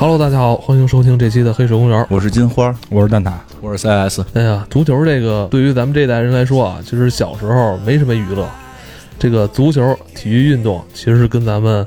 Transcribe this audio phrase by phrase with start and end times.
[0.00, 2.02] Hello，大家好，欢迎收听这期的《黑水公园》。
[2.08, 4.22] 我是金花，我是蛋挞，我是 CS。
[4.32, 8.48] 哎呀，足球这个对于咱们这代人来说啊，其实小时候没什么娱乐。
[9.18, 11.86] 这个足球体育运动其实是跟咱们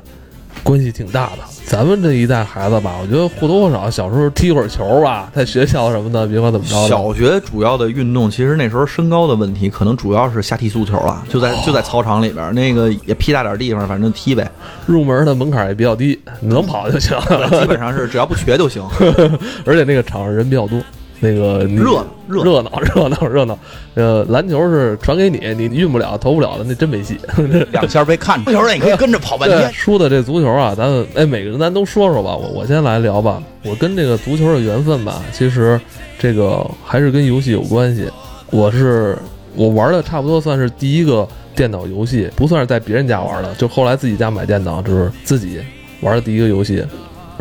[0.62, 1.38] 关系挺大的。
[1.66, 6.88] 咱们这一代孩子吧，我觉得或多或少小时候踢会儿球吧，在学校什么的，别管怎么着。
[6.88, 14.48] 小学主要的运动，其实那时候身高的问题，可能主要是瞎踢足球了，就在就在操场里边，那个也屁大点地方，反正踢呗。
[14.86, 17.18] 入门的门槛也比较低，能跑就行。
[17.18, 18.82] 基本上是只要不瘸就行，
[19.64, 20.78] 而且那个场上人比较多。
[21.24, 23.58] 那个热热热闹 热闹热闹，
[23.94, 27.18] 呃，篮球是传给你，你运不了投不了的，那真没戏。
[27.72, 29.72] 两下被看出球你可以跟着跑半天。
[29.72, 32.36] 输的这足球啊，咱哎，每个人咱都说说吧。
[32.36, 33.42] 我我先来聊吧。
[33.62, 35.80] 我跟这个足球的缘分吧，其实
[36.18, 38.06] 这个还是跟游戏有关系。
[38.50, 39.16] 我是
[39.56, 45.60] 我玩的差不多算是第一个电脑游戏，不算是在别人家玩的，就后来自己家买电脑，就是自己
[46.02, 46.84] 玩的第一个游戏，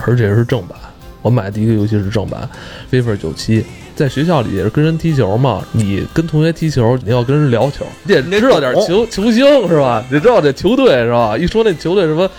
[0.05, 0.77] 而且是正版。
[1.23, 2.47] 我买的第一个游戏是正版
[2.95, 3.61] 《FIFA 九七》，
[3.95, 5.65] 在学校里也是跟人踢球嘛。
[5.71, 10.05] 你跟同学踢球，你要跟人聊球，你得知道点球球星是吧？
[10.11, 11.35] 你知道这球队是吧？
[11.35, 12.29] 一说那球队什么？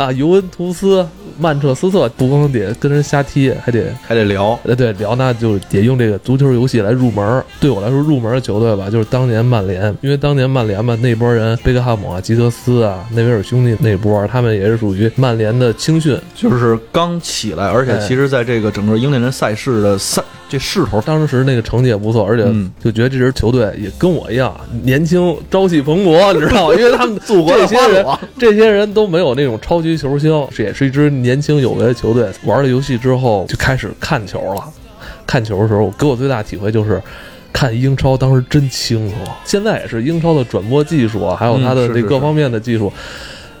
[0.00, 1.06] 啊，尤文图斯、
[1.38, 4.58] 曼彻斯特，不光得跟人瞎踢，还得还得聊。
[4.64, 7.44] 呃，对，聊那就得用这个足球游戏来入门。
[7.60, 20.22] 对我来说，入门的球队吧，就是当年曼联，因为当年曼联吧，那波人贝克汉姆啊、吉德斯啊、内维尔兄弟那波，他们也是属于曼联的青训，就是刚起来，而且其实在这个整个英格兰赛事的赛。
[20.48, 22.42] 这势头，当时那个成绩也不错，而且
[22.82, 26.74] 就觉得这支球队也跟我一样年轻、朝气蓬勃，你知道吗？
[26.76, 28.04] 因为他们 祖国这些人，
[28.36, 32.28] 这些人都没有那种超级球星，这也是一支年轻有为的球队。
[32.44, 34.64] 玩了游戏之后，就开始看球了。
[35.26, 37.00] 看球的时候，给我最大体会就是，
[37.52, 39.14] 看英超当时真清楚。
[39.44, 42.92] 现在也是英超的转播技术啊，还有它的这各方面的技术。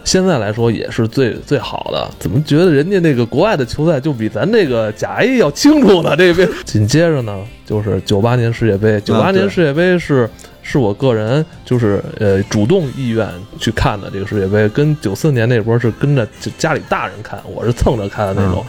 [0.02, 6.16] 现在来说也是最最好的，怎么觉得人家那个国外的球赛就比咱这个甲 A 要清楚呢？
[6.16, 10.28] 这边紧接着呢，就是九八年世界杯，九八年世界杯是
[10.70, 16.24] 是我个人就是呃主动意愿去看的这个世界杯，跟九四年那波是跟着
[16.56, 18.64] 家里大人看，我是蹭着看的那种，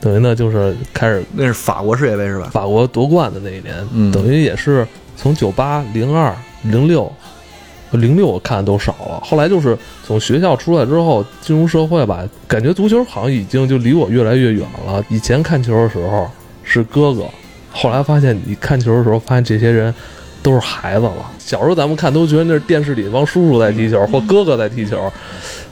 [0.00, 2.50] 等于呢就是开始那是法国世界杯是吧？
[2.52, 4.86] 法国夺冠的那一年，等于也是
[5.16, 7.10] 从九八零二零六。
[7.92, 9.76] 零六我看的都少了，后来就是
[10.06, 15.04] 从学校出来之后进入社会吧，感觉足球好像已经就离我越来越远了。
[15.08, 16.30] 以前看球的时候
[16.62, 17.24] 是哥哥，
[17.72, 19.92] 后来发现你看球的时候发现这些人
[20.42, 21.30] 都是孩子了。
[21.38, 25.12] 小时候咱们看都觉得那是电视里帮叔叔在踢球或哥哥在踢球，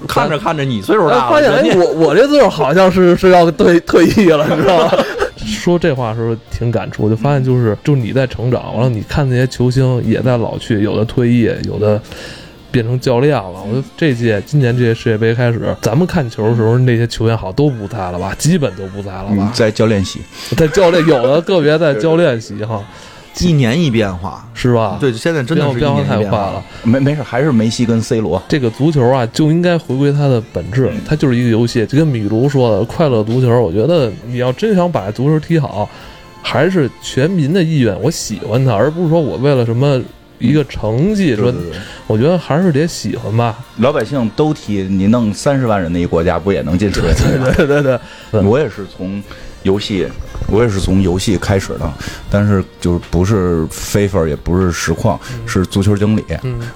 [0.09, 4.93] 看着看着你岁数大了，发现哎我我这岁数好像是是要退退役了，你知道吗？
[5.39, 12.01] 说这话的时候挺感触，就发现就是就是你在成长，完了你看那些球星也在老去，有的退役，有的
[12.71, 13.53] 变成教练了。
[13.65, 20.21] 我觉得这届今年这届世界杯开始，咱们看球的时候那些球员好都不在了吧，基本都不在了吧，在教练席，
[20.57, 22.85] 在教练有的个别在教练席哈。
[23.41, 24.97] 一年一变化是吧？
[25.01, 26.63] 对，现在真的是变化太快了。
[26.83, 28.43] 没没事，还是梅西跟 C 罗。
[28.49, 31.87] 这个足球啊，就应该回归它的本质，它就是一个游戏。
[31.87, 33.49] 就跟米卢说的，快乐足球。
[33.61, 35.89] 我觉得你要真想把足球踢好，
[36.43, 37.97] 还是全民的意愿。
[38.01, 40.01] 我喜欢它，而不是说我为了什么
[40.39, 41.55] 一个成绩说。
[42.07, 43.59] 我觉得还是得喜欢吧。
[43.77, 47.55] 老百姓都踢，你弄三十万人的一个国家，不也能进世界杯？
[47.57, 48.01] 对对对
[48.33, 49.23] 对，我也是从。
[49.65, 50.07] 游戏，
[50.51, 51.93] 我也是从游戏开始的，
[52.31, 56.25] 但是就是不是 FIFA，也不是实况，是足球经理。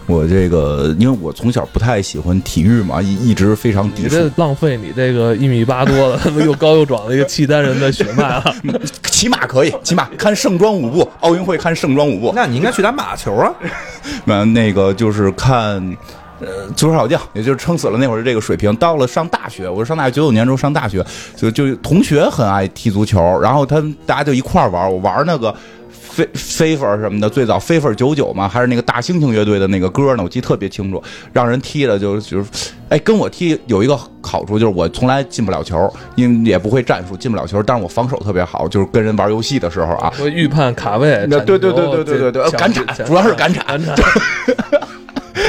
[0.07, 4.31] 我这个，因为我从小不太喜欢体育嘛，一一直非常抵触。
[4.37, 8.55] 浪费你这个一米八多的 又高又壮的一个契丹人的血脉了。
[9.05, 12.33] 骑马可以，骑马看盛装舞步，奥运会看盛装舞步。
[12.35, 13.53] 那你应该去打马球啊。
[14.27, 15.97] 那那个就是看。
[16.43, 18.75] 呃，足球小将，也就是撑死了那会儿这个水平。
[18.77, 21.05] 到了上大学，我上大学九九年之后上大学，
[21.37, 25.55] 就就同学很爱踢足球，然后他大家就一块玩我玩那个
[25.91, 31.03] 飞飞粉什么的，最早飞粉九九嘛，还是那个大猩猩乐队的那个歌呢，我记得特别清楚。
[31.33, 32.45] 让人踢的就就是，
[32.91, 43.81] 哎，跟我踢有一个好处就是我从来进不了球，因为也不会战术，进不了球，但是我防守特别好，就是跟人玩游戏的时候啊，我预判卡位，对对对对对对对，赶铲，主要是赶铲。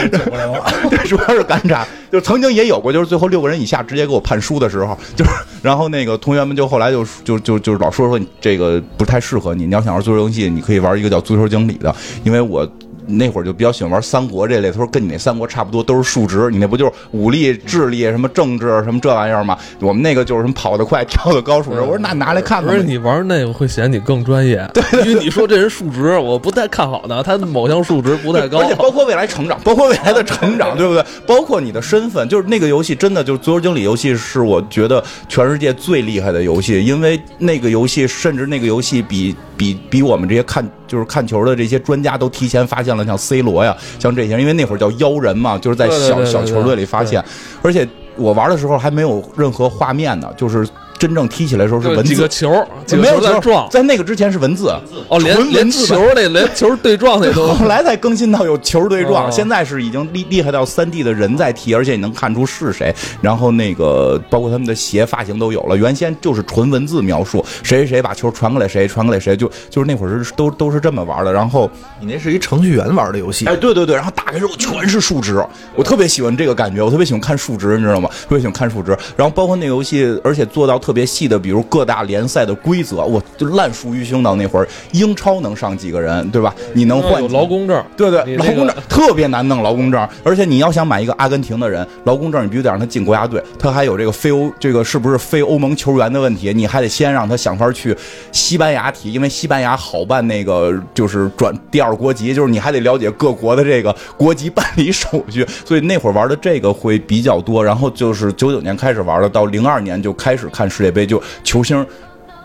[0.09, 0.63] 走过来了，
[1.05, 12.67] 主要是赶场，就曾经也有过，就是最后六个人以下直接给我判输的时候，就是，然后那个同学们就后来就就就就老说说你这个不太适合你，你要想玩足球游戏，你可以玩一个叫足球经理的，因为我
[13.07, 19.57] 那会儿就比较喜欢玩三国这类，他说跟你那三国差不多，都是数值，你那不就是武力、智力、什么政治什么这玩意儿吗？
[19.79, 21.81] 我们那个就是什么跑得快、跳得高数值。
[21.81, 22.71] 我说那拿来看看吧。
[22.73, 24.67] 不是你玩那个会显你更专业，
[25.05, 28.67] 因为你说这人数值我不太看好的，他某项数值不太高而。
[28.67, 31.03] 且包括未来成长，包括未来的成长， 对不对？
[31.25, 47.23] 包括你的身份，就是那个游戏真的就是足球经理游戏，是我觉得全世界最厉害的游戏，因为那个游戏甚至那个游戏比比比我们这些看就是看球的这些专家都提前发现了，像 C 罗呀，像这些，因为那会儿叫妖人嘛，就是在小小球队里发现，
[47.63, 50.67] 而且我玩的时候还没有任何画面呢，就是
[51.03, 52.03] 真正踢起来的时候是文字。
[52.03, 54.69] 几个球，几没有球个球在撞，在那个之前是文字，
[55.09, 65.75] 哦，连连纯文字的球那连球对撞那都 后来才更新到有球对撞，哦现在是已经厉厉害到三 D 的人在踢，而且你能看出是谁，然后那个包括他们的鞋发型都有了。
[65.75, 71.33] 原先就是纯文字描述，谁谁谁把球传过来谁，传过来谁，就就是那会儿是都都是这么玩的。
[71.33, 71.69] 然后，
[71.99, 75.43] 你那是一程序员玩的游戏哎，，对对对，然后打开之后全是数值，
[75.75, 78.07] 我特别喜欢这个感觉，我特别喜欢看数值，你知道吗？
[78.23, 78.95] 特别喜欢看数值。
[79.17, 86.53] 然后包括那个游戏，而且做到特别细的，比如各大联赛的规则，我就烂熟于胸到那会儿，英超能上几个人，对吧？
[86.73, 97.95] 你能换有劳工证，对对，那个劳工证 特别难弄，劳工证，而且你要想买一个阿根廷的人，劳工证你必须得让他进国家队，他还有这个非欧这个是不是非欧盟球员的问题，你还得先让他想法去
[98.31, 111.85] 西班牙踢，因为西班牙好办那个就是转第二国籍，就是你还得了解各国的这个国籍办理手续，所以那会儿玩的这个会比较多，然后就是九九年开始玩的，到零二年就开始看世界杯，就球星。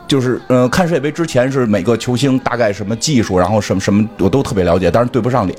[0.07, 5.55] 就是呃，看世界杯之前是每个球星大概什么技术，然后什么什么我都特别了解，但是对不上脸。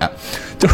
[0.57, 0.73] 就是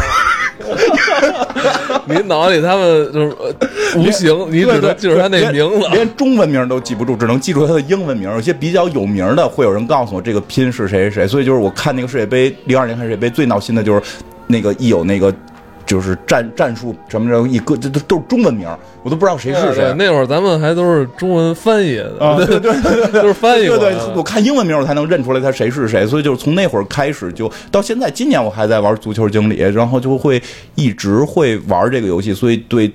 [2.06, 3.54] 你脑子里他们就是呃
[3.96, 5.86] 无形，你只能记住他那连名字。
[5.88, 8.30] 连中文名都记不住，只能记住他的英文名。
[8.30, 11.28] 有些比较有名的，会有人告诉我这个拼是谁谁谁。
[11.28, 14.00] 所以就是我看那个世界杯，零二年看世界杯最闹心的就是
[14.46, 15.30] 那个一有那个
[15.86, 18.68] 就是战战术什么的，一个这都都是中文名，
[19.02, 19.94] 我都不知道谁是谁。
[19.96, 30.42] 那会儿咱们还都是中文翻译的，啊，对对对对 都是翻译对对我看英文名我才能认出来他谁是谁，所以就是从那会儿开始就到现在，今年我还在玩足球经理，然后就会
[30.74, 32.92] 一直会玩这个游戏，所以对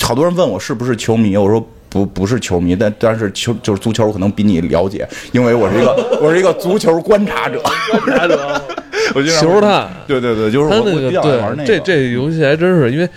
[0.00, 1.64] 好多人问我是不是球迷，我说。
[1.92, 5.92] 不不是球迷，但但是球就是足球，我可能比你了解，因为我是一个
[6.22, 7.60] 我是一个足球观察者，
[8.04, 8.62] 观察者
[9.14, 9.88] 我就让球探。
[10.06, 11.66] 对对对，就是他那个我我比较玩那，个。
[11.66, 13.08] 这这游戏还真是，因为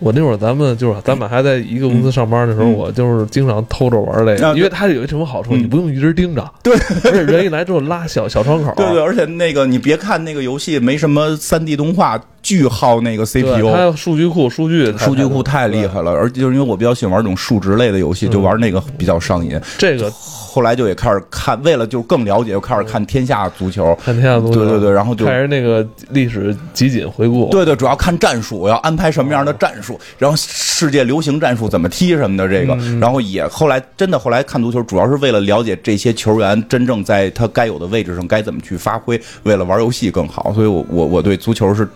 [0.00, 2.72] 我那会儿咱们就是咱们还在一个公司上班的时候，嗯。
[2.72, 5.60] 我就是经常偷着玩这啊个，因为它有一什么好处，嗯。
[5.60, 19.58] 你不用一直盯着，对，而且人一来之后拉小小窗口，对对，而且那个你别看那个游戏没什么三 D 动画，巨耗那个 CPU，它数据库数据数据库太厉害了，而且就是因为我比较喜欢玩这种数值类的游戏，就玩那个比较上瘾。
[19.78, 20.12] 这个
[20.54, 23.92] 后来就也开始看，为了就更了解，又开始看天下足球。
[24.04, 41.88] 看天下足球，对对对，然后就开始那个历史集锦回顾，对对，主要看战术，我要安排什么样的战术，然后世界流行战术怎么踢什么的这个，然后也后来真的后来看足球，主要是为了了解这些球员真正在他该有的位置上该怎么去发挥，为了玩游戏更好，所以我我我对足球是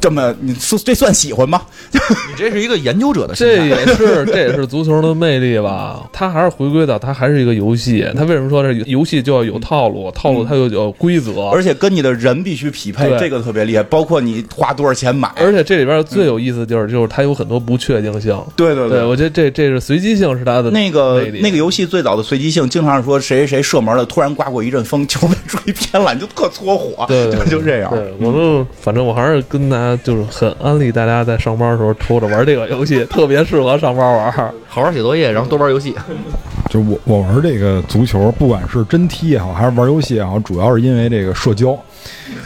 [0.00, 1.62] 这么，你说这算喜欢吗？
[1.92, 1.98] 你
[2.36, 3.66] 这是一个研究者的心这。
[3.66, 6.08] 也是 这也是足球的魅力吧？
[6.12, 8.06] 它还是回归到它还是一个游戏。
[8.16, 10.10] 它为什么说这游戏就要有套路？
[10.12, 13.82] 套路它就有规则，而且跟你的人必须匹配，这个特别厉害。
[13.82, 18.38] 包括你花多少钱买，而且这里边最有意思的就是就是它有很多不确定性。
[18.56, 27.90] 对对对，我觉得这这是随机性是它的那个那个游戏最早的随机性，经常是说谁谁谁射门了，突然刮过一阵风，球被吹偏了，你就特搓火，对对就就这样。
[27.90, 34.30] 对，我就反正我还是跟大家就是很安利大家在上班的时候偷着玩这个游戏，特别适合上班玩。
[34.32, 35.94] 好好写作业，然后多玩游戏。
[36.68, 41.76] 就我我玩这个足球，不管是真踢也好，还是玩游戏也好，主要是因为这个社交。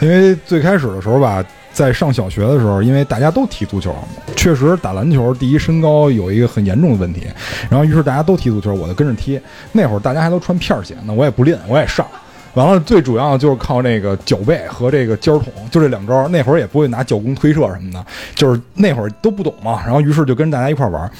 [0.01, 3.95] 因为最开始的时候吧，在上小学的时候，因为大家都踢足球，
[4.35, 7.27] 确实打篮球第一身高有一个很严重的问题，
[7.69, 9.39] 然后于是大家都踢足球，我就跟着踢。
[9.71, 12.05] 那会儿大家还都穿片儿鞋呢，我也不练，我也上。
[12.55, 16.27] 完了，最主要的就是靠那个脚背和这个尖儿捅，就这两招。
[16.29, 19.81] 那会儿也不会拿脚弓推射什么的，就是那会儿都不懂嘛。
[19.85, 21.11] 然后于是就跟大家一块儿玩。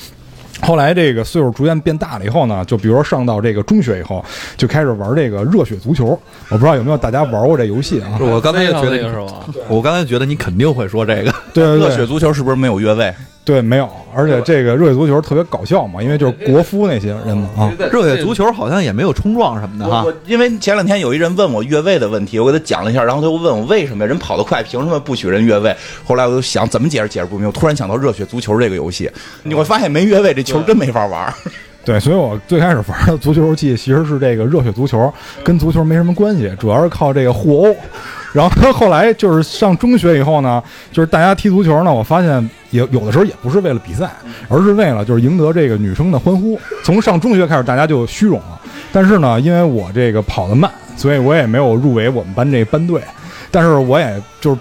[0.62, 4.24] 后来这个岁数逐渐变大了以后呢，就比如说上到这个中学以后，
[4.56, 6.18] 就开始玩这个热血足球。
[6.50, 8.18] 我不知道有没有大家玩过这游戏啊？
[8.22, 9.46] 我刚才就觉得是吧？
[9.68, 11.34] 我刚才觉得你肯定会说这个。
[11.54, 13.14] 对对对热血足球是不是没有越位？
[13.46, 13.88] 对，没有。
[14.14, 17.72] 而且这个热血足球特别搞笑嘛，因为就是国夫那些人嘛啊。
[17.92, 20.12] 热血足球好像也没有冲撞什么的哈我。
[20.26, 25.76] 因为前两天有一人问我越位的问题，我给他讲了一下，然后他又问我为什么人跑得快，凭什么不许人越位？
[26.04, 29.08] 后来我就想怎么解释解释不明，我突然想到热血足球这个游戏，
[29.44, 31.32] 你会发现没越位这球真没法玩。
[31.86, 37.76] 对，所以我最开始玩的足球游戏其实是这个热血足球，跟足球没什么关系，主要是靠这个互殴。
[38.34, 40.62] 然后后来就是上中学以后呢，
[40.92, 44.12] 就是大家踢足球呢，我发现也有的时候也不是为了比赛，
[44.50, 46.60] 而是为了就是赢得这个女生的欢呼。
[46.84, 48.60] 从上中学开始，大家就虚荣了。
[48.92, 53.02] 但是呢，因为我这个跑得慢，所以我也没有入围我们班这班队。
[53.50, 54.60] 但是我也就是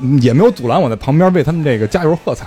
[0.00, 2.46] 嗯也没有阻拦我在旁边为他们这个加油喝彩。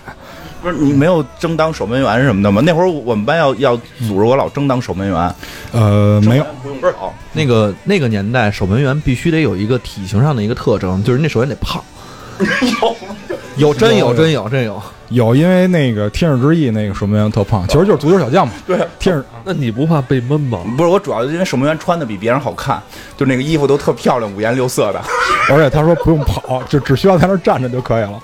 [0.62, 2.62] 不是你没有争当守门员什么的吗？
[2.66, 5.36] 那会儿我们班要要组织我老争当守门员，
[5.72, 7.14] 呃，没有，不用跑。
[7.32, 11.82] 那个那个年代，守门员必须得有一个体型上的一个特征，就是那首先得胖。
[12.82, 12.96] 有
[13.58, 18.54] 有真有真有真有，有，因为那个天使之翼那个守门员特胖，其实就是足球小将嘛。
[18.66, 20.60] 对，天使 那你不怕被闷吗？
[20.78, 22.82] 不是我主要因为守门员穿的比别人好看，
[23.18, 25.02] 就那个衣服都特漂亮，五颜六色的。
[25.50, 28.22] 而且他说不用跑，就只需要在那儿站着就可以了。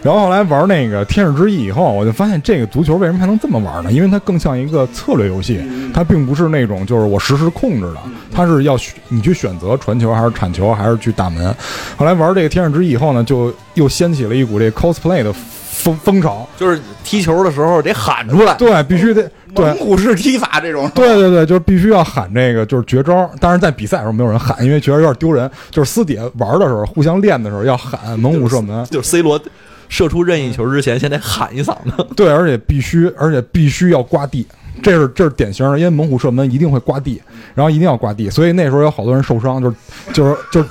[0.00, 3.90] 然后后来玩那个天使之翼以后，我就发现这个足球为什么还能这么玩呢？
[3.90, 5.60] 因为它更像一个策略游戏，
[5.92, 7.96] 它并不是那种就是我实时控制的，
[8.32, 11.52] 它是要选你去选择传球还是铲球还是去打门。
[11.96, 15.34] 后来玩这个天使之翼以后呢，就又掀起了一股这 cosplay 的
[15.78, 16.46] 风风潮。
[16.56, 18.54] 就是踢球的时候得喊出来。
[18.54, 19.78] 对，必须得对蒙。
[19.78, 23.30] 古式踢法这种，对对对，就是必须要喊这个，就是绝招。
[23.40, 25.50] 但是，在比赛的时候没有人喊，因为觉得有点丢人。
[25.70, 28.84] 就是私底下玩的时候，互相练的时候要喊猛虎射门。
[28.86, 29.40] 就是 C 罗
[29.88, 32.06] 射出任意球之前，先得喊一嗓子。
[32.14, 34.46] 对，而且必须，而且必须要刮地，
[34.82, 37.22] 这是这是典型的，因为猛虎射门一定会刮地，
[37.54, 39.76] 然后一定要刮地，所以那时候有好多人受伤，就是
[40.12, 40.68] 就是就是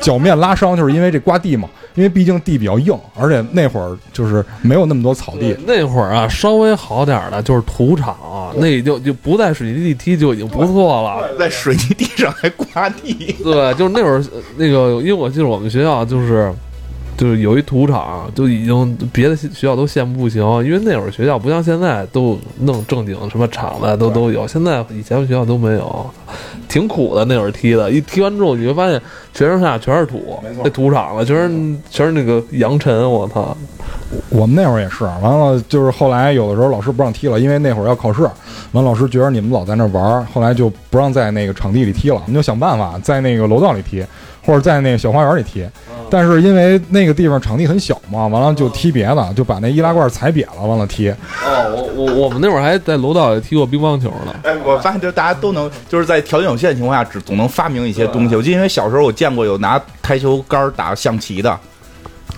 [0.00, 1.68] 脚面拉伤，就是因为这刮地嘛，
[2.00, 8.16] 因为毕竟地比较硬，而且那会儿就是没有那么多草地，那会儿啊，稍微好点儿的就是土场，
[8.56, 11.28] 那就就不在水泥地踢就已经不错了。
[11.38, 13.36] 在水泥地上还刮地。
[13.44, 16.50] 对，就是那会儿呃那个，因为我记得我们学校就是。
[17.20, 26.10] 就是有一土场，就已经别的学校都羡慕不行，因为那会儿学校不像现在都弄正经什么场子都都有，现在以前学校都没有，
[26.66, 28.98] 挺苦的那会儿踢的，一踢完之后你会发现
[29.34, 33.54] 全身上下全是土，那土场子全是全是那个扬尘，我操！
[34.30, 38.22] 我们那会儿也是，完了就是后来有的时候老师不让踢了，因为那会儿要考试，
[38.72, 44.02] 完老师觉得你们老在那玩，后来就不让在那个场地里踢了，我们就想办法在那个楼道里踢，
[44.42, 45.66] 或者在那个小花园里踢。
[46.12, 51.08] 但是因为那个地方场地很小嘛，完了就踢别的，就把那易拉罐踩瘪了，完了踢。
[51.08, 54.34] 哦，我我我们那会儿还在楼道里踢过乒乓球呢。
[54.42, 58.34] 哎，我发现就是大家都能，就是在条件有限的情况下，只总能发明一些东西。
[58.34, 61.56] 我记得因为小时候我见过有拿台球杆打象棋的，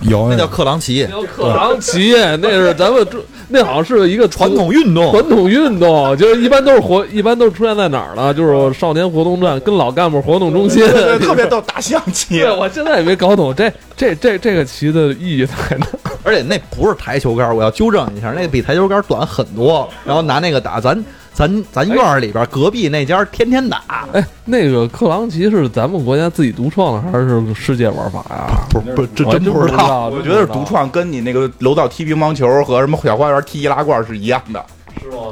[0.01, 3.19] 有那叫克朗奇，叫克朗奇，那是咱们中
[3.53, 5.11] 那好像是一个传统运动。
[5.11, 8.33] 传统运动，就是一般都是活，一般都是出现在哪儿呢？
[8.33, 10.83] 就是少年活动站跟老干部活动中心。
[10.89, 12.49] 对对，特别逗，打象棋对，。
[12.49, 15.85] 我现在也没搞懂这这这这个棋的意义在哪。
[16.25, 19.87] 而且那不是台球杆，我要纠正一下，那个比台球杆短很多。
[20.03, 20.97] 然后拿那个打，咱
[21.33, 23.81] 咱咱院儿里边隔壁那家天天打，
[24.13, 28.67] 哎，那个克朗奇是咱们国家自己独创的，还是世界玩法呀？
[28.69, 30.09] 不是不是，这真不知道。
[30.09, 34.63] 我觉得是独创，跟你那个楼道踢乒乓球和什么小花园踢易拉罐是一样的。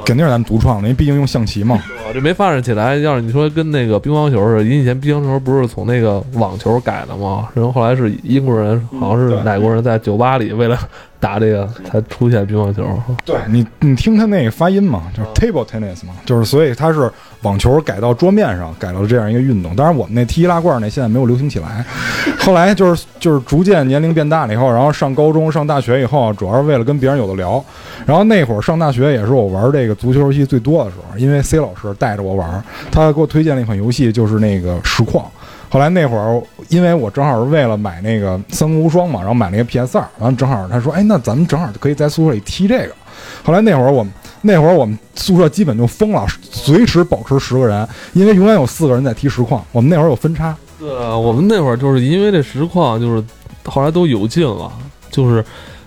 [0.04, 1.80] 肯定是咱们独创的，因为毕竟用象棋嘛。
[2.08, 2.96] 我这没发展起来。
[2.96, 7.48] 要是你说跟那个乒乓球似的，以前乒乓球不是从那个网球改的吗？
[7.54, 10.76] 然后后来是英国人，好像是哪国人在酒吧里为了
[11.22, 12.84] 打这个才出现乒乓球。
[13.24, 17.08] 对你，你听他那个发音嘛，就是 table tennis 嘛，就是所以它是
[17.42, 19.76] 网球改到桌面上，改到这样一个运动。
[19.76, 21.84] 当然，我们那踢易拉罐那现在没有流行起来。
[22.42, 27.64] 后来就是就是逐渐年龄变大了以后，然后上高中、上大学以后，主要是为了跟别人有的聊。
[28.04, 32.60] 然后那会儿上大学也是我玩这个足球游戏最多的时候，因为 C 老师带着我玩，
[32.90, 35.24] 他给我推荐了一款游戏，就是那个实况。
[35.72, 42.94] 后来那会儿，因为我正好是为了买那个《三国无双》嘛，然后买了一个 PS 二，完了正好他说，哎，那咱们正好可以在宿舍里踢这个。
[43.42, 44.12] 后来那会儿我们
[44.42, 49.64] 那会儿我们宿舍基本就疯了，随时保持十个人，因为永远有四个人在踢实况。
[49.72, 53.24] 我们那会儿有分差，对，我们那会儿就是因为这实况，就是
[53.64, 54.70] 后来都有劲了，
[55.10, 55.42] 就是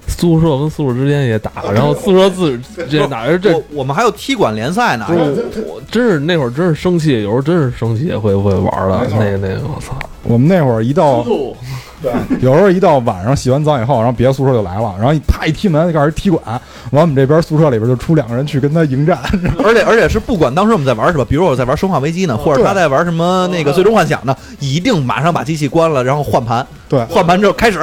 [0.08, 11.26] 宿舍跟宿舍之间也打，然后宿舍自之间打，而这我我们还有踢馆联赛呢，我真是那会儿真是生气，有时候真是生气也会会玩的，那个那个我操，我们那会儿一到
[12.40, 16.42] 有时候一到晚上洗完澡以后，然后别的宿舍就来了，然后一啪一踢门就开始踢馆，
[16.92, 19.18] 完我们这边宿舍里边就出两个人去跟他迎战，
[19.64, 27.04] 而且而且是不管当时我们在玩什么，比如我在玩《生化危机》呢，或者他在玩什么那个《最终幻想》呢，一定马上把机器关了，然后换盘，对。
[27.06, 27.80] 换盘之后开始。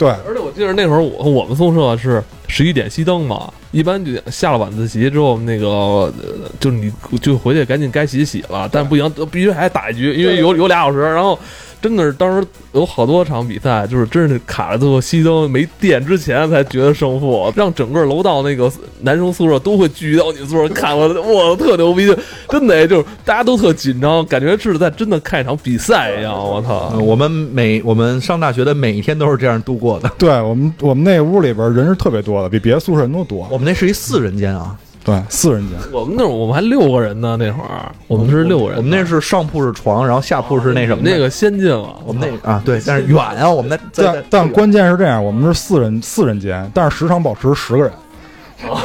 [0.00, 6.12] 对，而且我记得那会儿我我们宿舍是十一点熄灯嘛，一般就下了晚自习之后，那个呃
[6.58, 6.90] 就你
[7.20, 11.00] 就回去赶紧该洗洗了，但不行，必须还打一局，因为有有俩小时。
[11.02, 11.38] 然后
[11.80, 18.70] 真的是当时有好多场比赛，就是真是卡了最后熄灯没电之前才决得胜负，让整个楼道那个
[19.00, 22.14] 男生宿舍都会聚集到你宿舍看我，我特牛逼，
[22.48, 26.34] 真的就是大家都特紧张，感觉是在真的看一场比赛一样。
[26.34, 26.98] 我操！
[26.98, 30.10] 我们每我们上大学的每一天都是这样度过的。
[30.18, 33.48] 对我们我们那屋里边人是特别多的，比别的宿舍人都多。
[33.50, 35.78] 我们那是一四人间啊，对，四人间。
[35.92, 47.92] 我们那会儿我们还六个人呢，那会儿我们是六个人呢，我们那是上铺是床，然后下铺是那什么的那个先进了，我们那啊对，但是远啊，我们那但但关键是这样，我们是四人四人间，但是时长保持十个人，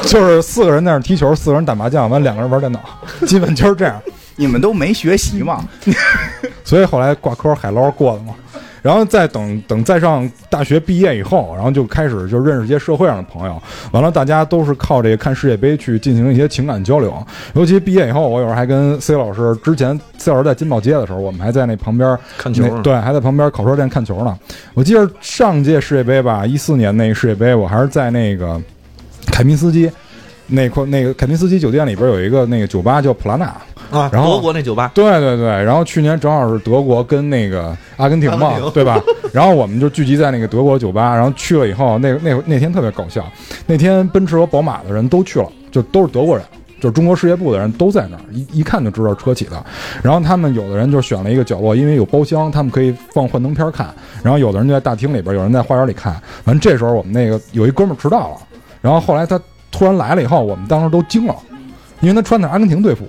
[0.03, 2.79] 就是四个人在那儿踢球，四个人打麻将，完两个人玩电脑，
[3.27, 4.01] 基本就是这样。
[4.37, 5.65] 你们都没学习嘛？
[6.63, 8.33] 所以后来挂科海捞过了嘛。
[8.85, 13.59] 然后再等等再上大学毕业以后，然后就开始就认识一些社会上的朋友。
[13.91, 17.11] 完了，大家都是靠这个看世界杯去进行一些情感交流。
[17.55, 24.37] 尤其毕业以后，我有时候还跟 C 老师，之前 C 老师在金宝街的时候，我们还在那旁边看球对，还在旁边烤串店看球呢。
[24.75, 28.61] 我记得上届世界杯吧，一四年那个世界杯，我还是在那个
[29.31, 29.89] 凯宾斯基
[30.45, 33.51] 那块那个凯宾斯基酒店里边有一个那个酒吧叫普拉纳。
[33.91, 39.01] 啊，然后德国那酒吧，对对对，然后去年正好是德国跟那个阿根廷嘛，对吧？
[39.33, 43.25] 然后我们就聚集在那个德国酒吧，然后去了以后，那那那天特别搞笑，
[43.65, 46.45] 那天奔驰和宝马的人都去了，就都是德国人。
[46.81, 49.65] 就是中国事业部的人都在那儿，一一看就知道是车企的。
[50.03, 53.87] 然后他们有的人就选了一个角落，因为有包厢，他们可以放幻灯片看。
[54.21, 56.21] 然后有的人就在大厅里边，有人在花园里看。
[56.43, 58.35] 完这时候我们那个有一哥们儿迟到了，
[58.81, 59.39] 然后后来他
[59.71, 61.35] 突然来了以后，我们当时都惊了，
[62.01, 63.07] 因为他穿的阿根廷队服。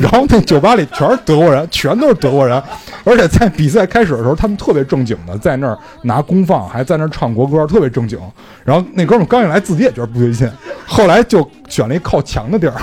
[0.00, 2.60] 然后那酒吧里全是德国人，全都是德国人，
[3.04, 8.18] 而且在比赛开始的时候，他们特别正经的在那儿拿功放，还在那儿唱国歌，特别正经。
[8.64, 10.50] 然后那哥们儿刚一来，自己也觉得不对劲，
[10.86, 12.74] 后来就选了一靠墙的地儿。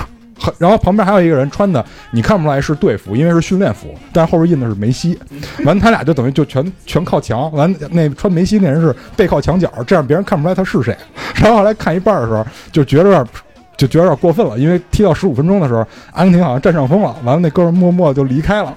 [0.58, 5.18] 然后旁边还有一个人穿的，你看不出来是队服，因为是训练服，但后边印的是梅西。
[5.64, 7.52] 完，他俩就等于就全全靠墙。
[7.52, 10.96] 完，那穿梅西那人是背靠墙角，这样别人看不出来他是谁。
[11.36, 13.24] 然后后来看一半的时候，就觉得
[13.76, 17.14] 就觉得有点过分了，因为踢到十五分钟的时候，阿根廷好像占上风了。
[17.24, 18.74] 完了，那哥们儿默默就离开了。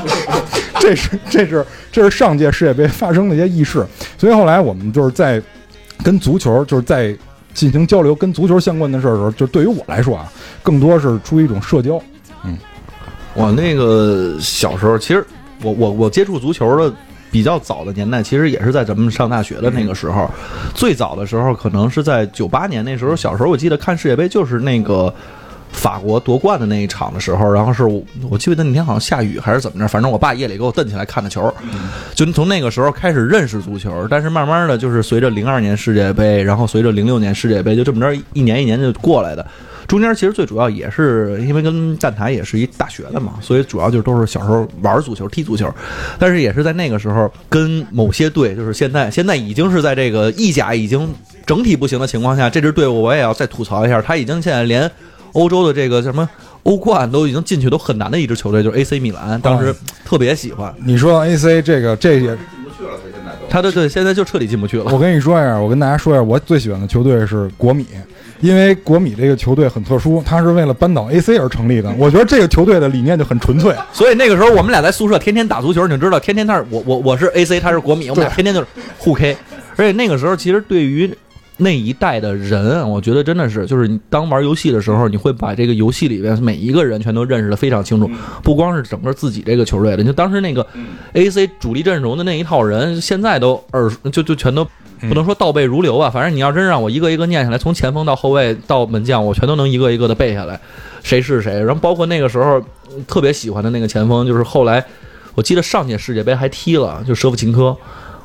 [0.80, 5.42] 这是这是这是上届世界杯发生的一些轶事，所以后来我们就是在
[6.02, 7.16] 跟足球就是在
[7.54, 10.30] 进行交流跟足球相关的事儿的时候，就对于我来说啊，
[10.62, 12.00] 更多是出于一种社交。
[12.44, 12.56] 嗯
[13.34, 15.26] 我那个小时候，其实
[15.62, 16.94] 我我我接触足球的
[17.36, 20.26] 比较早的年代，其实也是在咱们上大学的那个时候。
[20.74, 25.12] 最早的时候，可能是在九八年那时候，小时候我记得看世界杯就是那个。
[25.72, 31.52] 法国夺冠的那一场的时候，然后是我我记得那天好像下雨还是怎么着，反正我爸夜里给我蹬起来看的球，
[32.14, 34.06] 就从那个时候开始认识足球。
[34.08, 39.44] 但是慢慢的就是随着零二年世界杯，然后随着零六年世界杯，就这么着一年一年就过来的。
[39.86, 45.72] 中间其实最主要也是因为跟站台也是一大学的嘛，所以主要就是都是小时候玩足球、踢足球，
[46.18, 51.08] 但是也是在那个时候跟某些队，就是现在现在已经是在这个意甲已经
[51.44, 54.90] 整体不行的情况下，这支队伍我也要再吐槽一下，他已经现在连
[55.32, 56.28] 欧洲的这个叫什么
[56.64, 62.36] 欧冠都已经进去都很难的一支球队，就是 AC 米兰，当时特别喜欢你说 AC 这个这也，
[63.48, 64.84] 他，对对，现在就彻底进不去了。
[64.92, 67.86] 我跟你说一下，我跟大家说一下，我最喜欢的球队是国米。
[68.40, 71.92] 因为国米这个球队很特殊，它是为了扳倒 AC 而成立的。
[71.98, 73.74] 我觉得这个球队的理念就很纯粹。
[73.92, 78.66] 所以那个时候我们俩在宿舍天天打足球，你就知道，天天他是我我我是 AC，他是国米，我们俩天天就是
[78.98, 79.36] 互 K。
[79.76, 81.12] 而且那个时候其实对于
[81.56, 88.10] 那一代的人，我觉得真的是，就是你当玩游戏的时候，你会把这个游戏里边每一个人全都认识的非常清楚，
[88.42, 90.66] 不光是整个自己这个球队的，就当时那个
[91.14, 94.66] AC 主力阵容的那一套人，现在都耳就就全都。
[94.98, 100.58] 不能说倒背如流吧，反正你要真让我一个一个念下来，从前锋到后卫到门将，我全都能一个一个的背下来，
[101.02, 101.52] 谁是谁。
[101.52, 102.58] 然后包括那个时候
[103.06, 104.82] 特别喜欢的那个前锋，就是后来
[105.34, 107.76] 我记得上届世界杯还踢了，就舍甫琴科，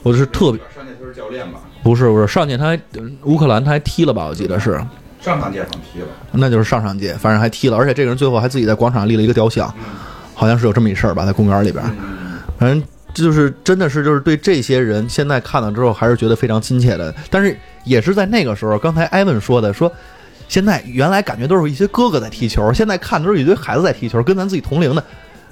[0.02, 1.60] 我是特别上届他是教练吧？
[1.84, 2.80] 不是不是上届他还
[3.24, 4.26] 乌克兰他还踢了吧？
[4.28, 4.74] 我记得是，
[5.22, 6.08] 上上届上踢了。
[6.32, 9.74] 那就是上上届，反正还踢了，而且这个人最后还自己在广场立了一个雕像，
[10.34, 11.84] 好像是有这么一事儿吧，在公园里边，
[12.58, 12.82] 反正。
[13.13, 19.91] 就是真的是就是对这些人现在看了之后还是觉得非常亲切的，但是也是在那个时候，刚才艾文说的说，
[20.48, 25.04] 现在原来感觉都是一些哥哥在踢球，现在看都是一堆孩子在踢球，跟咱自己同龄的。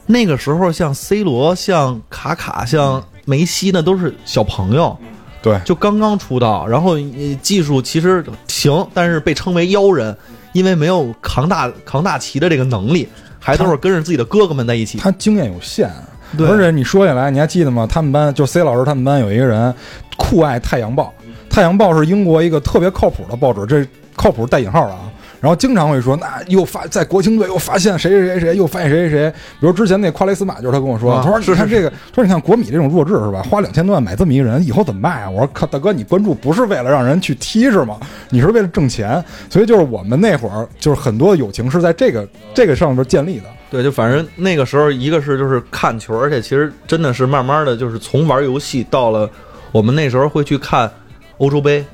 [0.06, 4.98] 那个时候像 C 罗、像卡卡、像梅西，那都是小朋友，
[5.42, 7.00] 对，就刚刚出道，然后
[7.42, 10.16] 技术其实行，但是被称为妖人，
[10.54, 13.08] 因为没有扛大扛大旗的这个能力，
[13.40, 14.98] 还都是跟着自己的哥哥们在一起。
[14.98, 15.90] 他经验有限。
[16.38, 17.88] 对而且你说起来，你还记得吗？
[17.90, 19.74] 他们班就 C 老师他们班有一个人
[20.16, 21.12] 酷爱《太阳报》，
[21.52, 25.09] 太阳报》是英国一个特别靠谱的报纸，这靠谱带引号的啊。
[25.42, 29.34] 然后经常会说，那又发在国青队又发现谁谁谁谁，又发现谁谁谁。
[29.60, 33.42] 比如之前那夸雷斯马，就是他跟我说，啊他说是你看这个，他说你看国米这种弱智是吧？
[33.44, 35.30] 花两千多万买这么一个人，以后怎么卖啊？
[35.30, 37.98] 我说靠，大哥，你关注不是为了让人去踢是吗？
[38.30, 39.24] 你是为了挣钱。
[39.50, 43.46] 所以就是我们那会儿就是很多友情是在这个这个上面建立的。
[43.72, 49.30] 对，就反正那个时候，一个是就是看球，而且其实真的是慢慢的就是从玩游戏到了
[49.72, 50.92] 我们那时候会去看
[51.38, 51.86] 欧洲杯，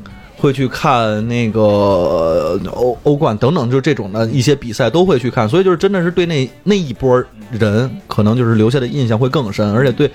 [0.46, 10.10] 会去看那个呃欧欧冠等等，就这种的一些比赛都会去看，所以就是真的是对那那一波人可能就是留下的印象会更深，而且对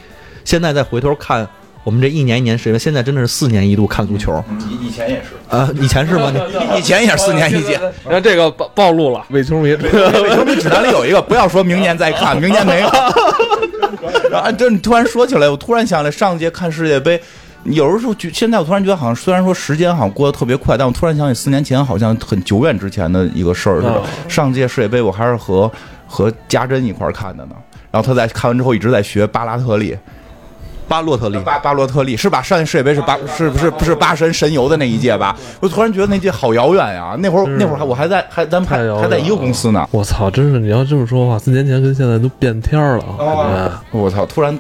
[0.45, 1.47] 现在再回头看。
[1.83, 5.67] 我们这一年一年时间，现在真的是四年一度看足球以以前也是，啊！
[5.81, 6.31] 以前是吗？
[6.77, 7.81] 以前也是四年一届。
[8.05, 9.71] 你看这个暴暴露了，伪球迷。
[9.73, 12.89] 伪球迷指南里有一个，不要说明年再看， 明年没有。
[14.31, 17.19] 然 后这你突然说起来，我突然想起来上届看世界杯，
[17.65, 24.03] 有的时候觉现在我突然觉得好像虽然说时间好像过得特别快，但我突然想起四年前好像很久远之前的一个事儿似的啊。
[24.29, 25.71] 上届世界杯我还是和
[26.07, 27.53] 和家珍一块儿看的呢。
[27.91, 29.97] 然后他在看完之后一直在学巴拉特利，
[30.87, 32.41] 巴洛特利，巴巴洛特利是吧？
[32.41, 35.37] 上届世界杯是巴是不是不是巴神神游的那一届吧？
[35.61, 37.17] 我突然觉得那届好遥远呀！
[37.19, 39.87] 那会儿那会儿还我还在还咱们还在一个公司呢。
[39.91, 43.83] 我操，真是你要这么说的话，四年前跟现在都变天儿了啊！
[43.91, 44.25] 我操！
[44.25, 44.57] 突然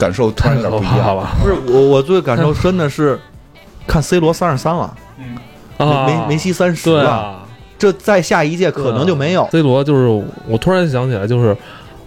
[0.00, 0.98] 感受突然有点不一样。
[1.00, 3.16] 怕 了不是我，我最感受深的是
[3.86, 4.96] 看 C 罗三十三了，
[5.76, 6.06] 啊！
[6.06, 7.42] 梅梅西三十了，
[7.78, 9.46] 这再下一届可能就没有。
[9.52, 10.08] C 罗就是
[10.48, 11.56] 我突然想起来，就是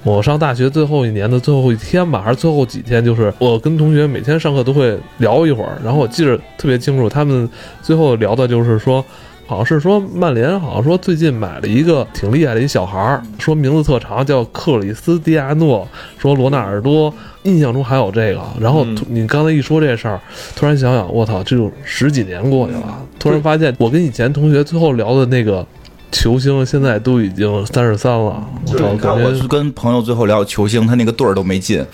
[0.04, 7.48] 我上大学最后一年的最后一天吧，还是最后几天，就是我跟同学每天上课都会聊一会儿，然后我记得特别清楚，他们
[7.82, 9.06] 最后聊的就是说。
[9.46, 18.42] 好像是说曼联好像说最近买了一个挺厉害的一小孩儿，说名字特长叫克里斯蒂亚诺，说罗纳尔多，印象中还有这个。
[18.60, 20.20] 然后突你刚才一说这事儿，
[20.56, 25.66] 突然想想，我操，这就十几年过去了，突然发现我跟以前同学最后聊的那个
[26.12, 31.86] 球星，现在都已经三十三了，我操，感觉我跟朋友最后聊球星，他那个队儿都没进，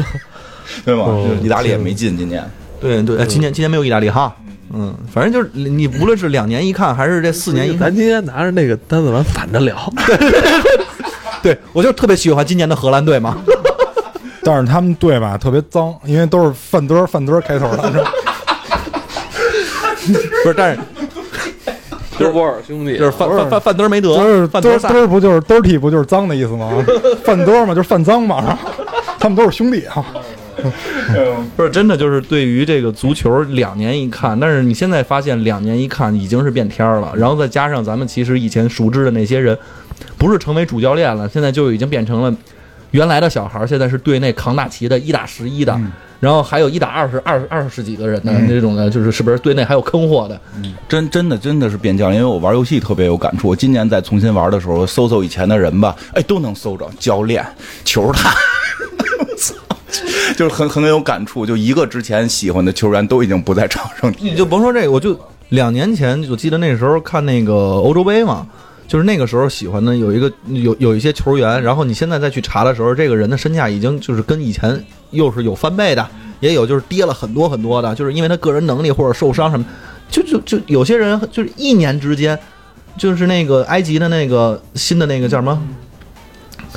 [0.84, 1.04] 对吗？
[1.04, 2.42] 哦意大利也没进，今年。
[2.80, 4.34] 对对，哎今年今年没有意大利哈，
[4.72, 9.76] 嗯，反正就是你无论是两年一看，还是这四年一看咱，今天拿着那个单子咱反着聊，
[11.42, 13.38] 对我就特别喜欢今年的荷兰队嘛。
[14.42, 18.04] 但是他们队吧特别脏，因为都是范德范德开头的。
[20.42, 20.80] 不是，但是
[22.18, 26.70] 德波尔兄弟就是范范范范德梅德都是，范德萨都是都，是不就是 dirty 不就是脏的意思吗？
[27.22, 28.58] 范德嘛就是范脏嘛，
[29.18, 30.04] 他们都是兄弟啊。
[31.56, 39.56] 不是真的就是对于这个足球两年一看，但是你现在发现两年一看已经是变天儿了，然后再加上咱们其实以前熟知的那些人，
[40.16, 42.34] 不是成为主教练了，现在就已经变成了
[42.92, 45.80] 原来的小孩儿，现在是队内扛大旗的，一打十一的。
[46.20, 50.38] 然后还有一打二十二二十几个人的那种的，就是是不是队内还有坑货的？
[50.86, 53.48] 真真的真的是变教练，因为我玩游戏特别有感触。
[53.48, 57.42] 我今年在重新玩的时候，搜搜以前的人吧，哎，都能搜着教练、
[57.86, 58.59] 球探，我操
[60.40, 61.44] 就是很很有感触。
[61.44, 65.14] 就一个之前喜欢的球员都已经不在场上，你就甭说这个，我就
[65.50, 68.46] 两年前，我记得那时候看那个欧洲杯嘛，
[68.88, 76.08] 就是那个时候喜欢的有一个有有一些球员，然后你现在再去查的时候，这个人的身价已经就是跟以前又是有翻倍的，
[76.40, 79.66] 也有就是跌了很多很多的，就是因为他个人能力或者受伤什么，
[80.08, 82.38] 就就就有些人就是一年之间，
[82.96, 85.62] 就是那个埃及的那个新的那个叫什么？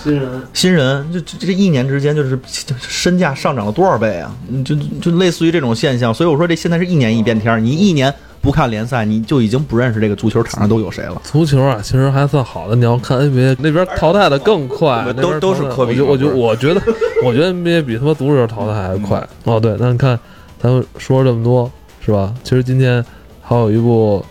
[0.02, 2.40] 新人新人就这这一年之间，就是
[2.80, 4.34] 身价上涨了多少倍啊？
[4.50, 11.22] 嗯就就类似于这种现象，所以我说这现在是一年一变天儿，你一年不看联赛，你就已经不认识这个足球场上都有谁了。
[11.24, 12.76] 足球啊，其实还算好的。
[12.76, 16.82] 你要看 NBA 那边淘汰的更快，都都是科比我觉嘛我觉我觉得，
[17.24, 19.26] 我觉得 NBA 比他妈足球淘汰还快。
[19.46, 20.20] 哦，对，那你看
[20.62, 21.72] 咱们说了这么多，
[22.06, 22.34] 是吧？
[22.44, 23.04] 其实今天
[23.42, 24.26] 还有一部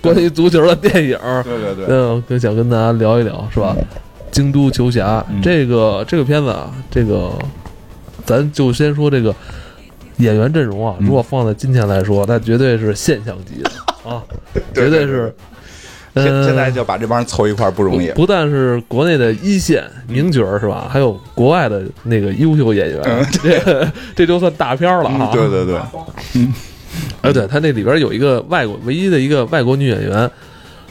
[0.00, 3.74] 关于足球的电影，对对对，嗯，更想跟大家聊一聊，是吧？
[4.30, 7.32] 京都球侠嗯这个这个片子啊，这个
[8.24, 9.34] 咱就先说这个
[10.18, 13.70] 演员阵容啊，嗯如果放在今天来说，那绝对是现象级的
[14.10, 14.22] 啊，
[14.74, 15.34] 绝对是。
[16.14, 18.08] 呃现现在就把这帮人凑一块儿不容易。
[18.12, 25.46] 不不但是国内的一线名角儿是吧，还有国外的那个优秀演员， 这这就算大片儿了嗯对。
[25.46, 25.74] 对对
[26.32, 26.48] 对，
[27.20, 30.30] 哎，对他那里边有一个外国唯一的一个外国女演员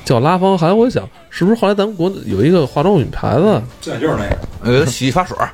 [0.03, 1.03] 叫拉芳涵，我想
[1.37, 4.37] 是不是后来咱们国有一个化妆品牌子，对，就是那个。
[4.63, 5.51] 呃，洗发水儿，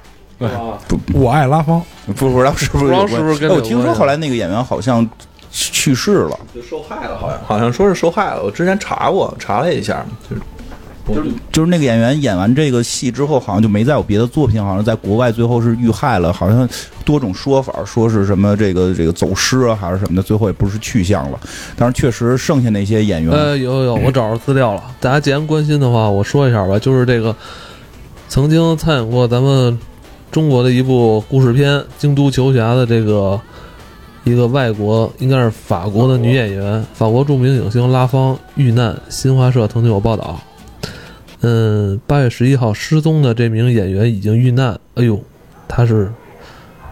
[1.11, 5.09] 我爱拉芳，不不知道是不是是不是我听说后来那个演员好像
[5.49, 6.39] 去世了。
[6.53, 7.39] 就受害了，好像。
[7.43, 8.43] 好像说是受害了。
[8.43, 10.41] 我之前查过，查了一下，就是
[11.07, 16.67] 就是就是那个演员演完这个戏之后，好像就没再有别的作品，好像在国外最后是遇害了，好像
[17.03, 21.39] 多种说法，说是什么这个这个走失啊，还是什么的，最后也不是去向了。
[21.75, 24.83] 但是确实剩下那些演员，呃，有有有，我找着资料了。
[24.99, 27.35] 大家既然关心的话，我说一下吧，就是这个
[28.29, 29.77] 曾经参演过咱们
[30.31, 33.39] 中国的一部故事片《京都球侠》的这个
[34.23, 38.95] 一个外国，应该是法国的女演员，法国著名影星拉芳遇难。
[39.09, 40.39] 新华社曾经有报道。
[41.41, 44.79] 嗯，八月十一号失踪的这名演员已经遇难。
[44.95, 45.19] 哎呦，
[45.67, 46.11] 他是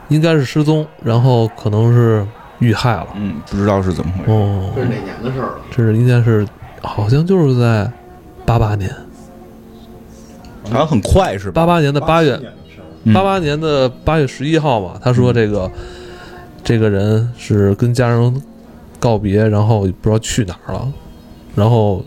[0.07, 2.25] 应该是失踪，然后可能是
[2.57, 3.07] 遇害了。
[3.15, 4.31] 嗯，不知道是怎么回事。
[4.31, 5.59] 哦，这是哪年的事儿了？
[5.69, 6.47] 这是应该是
[6.81, 7.91] 好像就是在
[8.43, 8.89] 八八年，
[10.63, 11.62] 好像很快是吧？
[11.62, 12.39] 八八年的八月，
[13.03, 14.99] 嗯八八年的八月十一号嘛。
[15.03, 15.69] 他说这个、
[16.63, 18.41] 这个人是跟家人
[18.99, 20.91] 告别，然后不知道去哪儿了，
[21.53, 22.03] 然后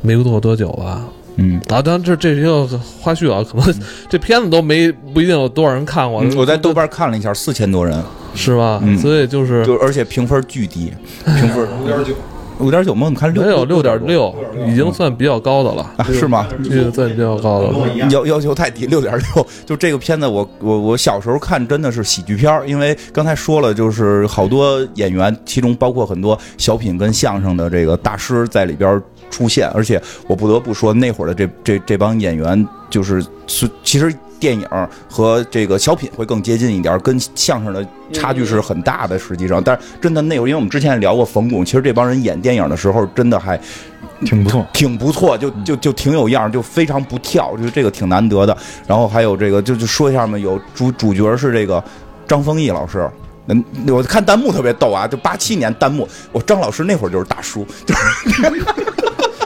[0.00, 1.04] 没过多久吧。
[1.36, 2.66] 嗯，啊，当然这这是一个
[3.00, 3.74] 花絮啊，可能
[4.08, 6.22] 这片子都没不一定有多少人看过。
[6.24, 8.02] 嗯我在豆瓣看了一下，四千多人，
[8.34, 8.80] 是吧？
[8.82, 10.92] 嗯所以就是就而且评分巨低，
[11.24, 12.14] 评分 五点九，
[12.58, 13.08] 五点九吗？
[13.10, 14.34] 你看六没有六点六，
[14.66, 16.04] 已经算比较高的了，啊？
[16.10, 16.46] 是吗？
[16.64, 18.08] 这个算比较高的了。
[18.10, 19.46] 要要求太低，六点六。
[19.66, 34.14] 就这个片子我，我我小时候看真的是喜剧片儿，因为刚才说了，就是好多演员，其中包括很多小品跟相声的这个大师在里边出现，而且我不得不说，那会儿的这这这帮演员，就是是其实。
[34.38, 34.68] 电影
[35.08, 39.18] 和这个小品会更接近一点，跟相声的差距是很大的。
[39.18, 43.58] 实际上，但是真的那会儿，因为我们之前也聊过冯巩，其实这帮人演电影的时候，真的还
[44.26, 44.66] 挺不错。
[44.74, 48.54] 挺不错，就就就挺有样，就非常不跳，就这个挺难得的。
[48.86, 51.82] 然后还有这个，就就说一下嘛，有主主角是这个
[52.28, 53.10] 张丰毅老师。
[53.46, 57.94] 嗯，我看弹幕特别逗啊，就八七年弹幕，我张老师那会儿就是大叔，就
[58.28, 58.42] 是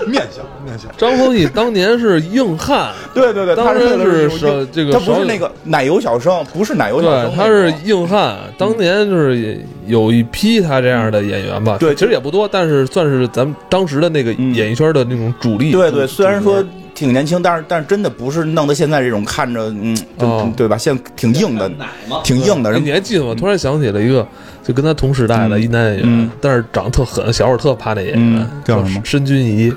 [0.06, 0.90] 面相，面相。
[0.96, 8.36] 张丰毅当年是硬汉， 对对对，他当然是是这个他不是那个奶油小生，不是奶油小生对，他是硬汉。
[8.58, 15.72] 当年就是有一批他这样的演员吧，对其实也不多，但是算是咱们当时的那个嗯演艺圈的那种主力。
[15.72, 19.96] 对对，虽然说挺年轻，但是但是真的不是弄得现在这种看着，嗯，
[20.56, 20.76] 对吧？
[20.76, 22.20] 现在挺硬的，奶吗？
[22.22, 23.34] 挺硬的你还记得吗？
[23.36, 24.26] 突然想起了一个，
[24.62, 29.72] 就跟他同时代的嗯一男演员，嗯但是长得特狠，小时候特怕那演员，嗯叫什么申军仪。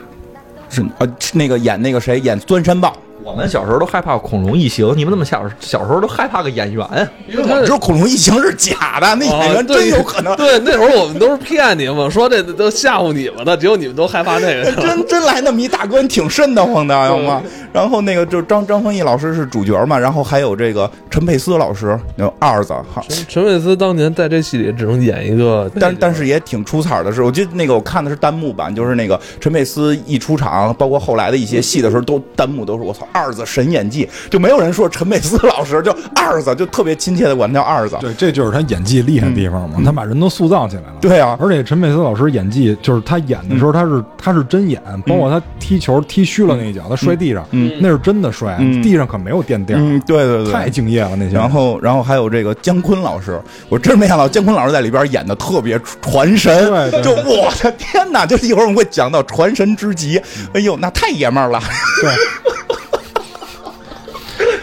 [0.74, 6.86] 是啊，那个演那个谁演钻山豹，我们小时候都害怕恐龙异形，你们怎么小小时候都害怕个演员？
[7.28, 10.36] 因为我知道恐龙异形是假的，那演员真有可能。
[10.36, 14.72] 对，那会儿我们都是骗你们，说这都吓唬你们的，只有你们都害怕那个。
[14.82, 17.42] 真真来那么一大哥，你挺瘆得慌的，要吗？
[17.72, 23.02] 然后那个就张张丰毅老师是主角嘛，然后还有这个陈佩斯老师，有二子哈。
[23.08, 37.96] 陈陈佩斯当年在这戏里只能演一个，但但是也挺出彩的是，我记得那个我看的是弹幕版，就是那个陈佩斯一出场，包括后来的一些戏的时候，都弹幕都是我操二子神演技，就没有人说陈佩斯老师就二子，就特别亲切的管他叫二子。
[38.02, 40.96] 对，这就是他演技厉害的地方嘛，他把人都塑造起来了。
[41.00, 47.72] 对啊，而且陈佩斯老师演技，就是他演的时候，他是他是真演，包括他踢球踢虚了那一脚，他摔地上，嗯。
[47.80, 48.82] 那是真的摔，嗯。
[48.82, 51.34] 地上可没有垫垫，嗯，对对对，太敬业了那些人。
[51.34, 57.04] 然后，然后还有这个姜昆老师，我真没想到姜昆老师在里边演的特别传神，对对。
[57.04, 58.26] 就我的天哪！
[58.26, 60.18] 就一会儿我们会讲到传神之极，
[60.54, 61.62] 哎呦，那太爷们儿了，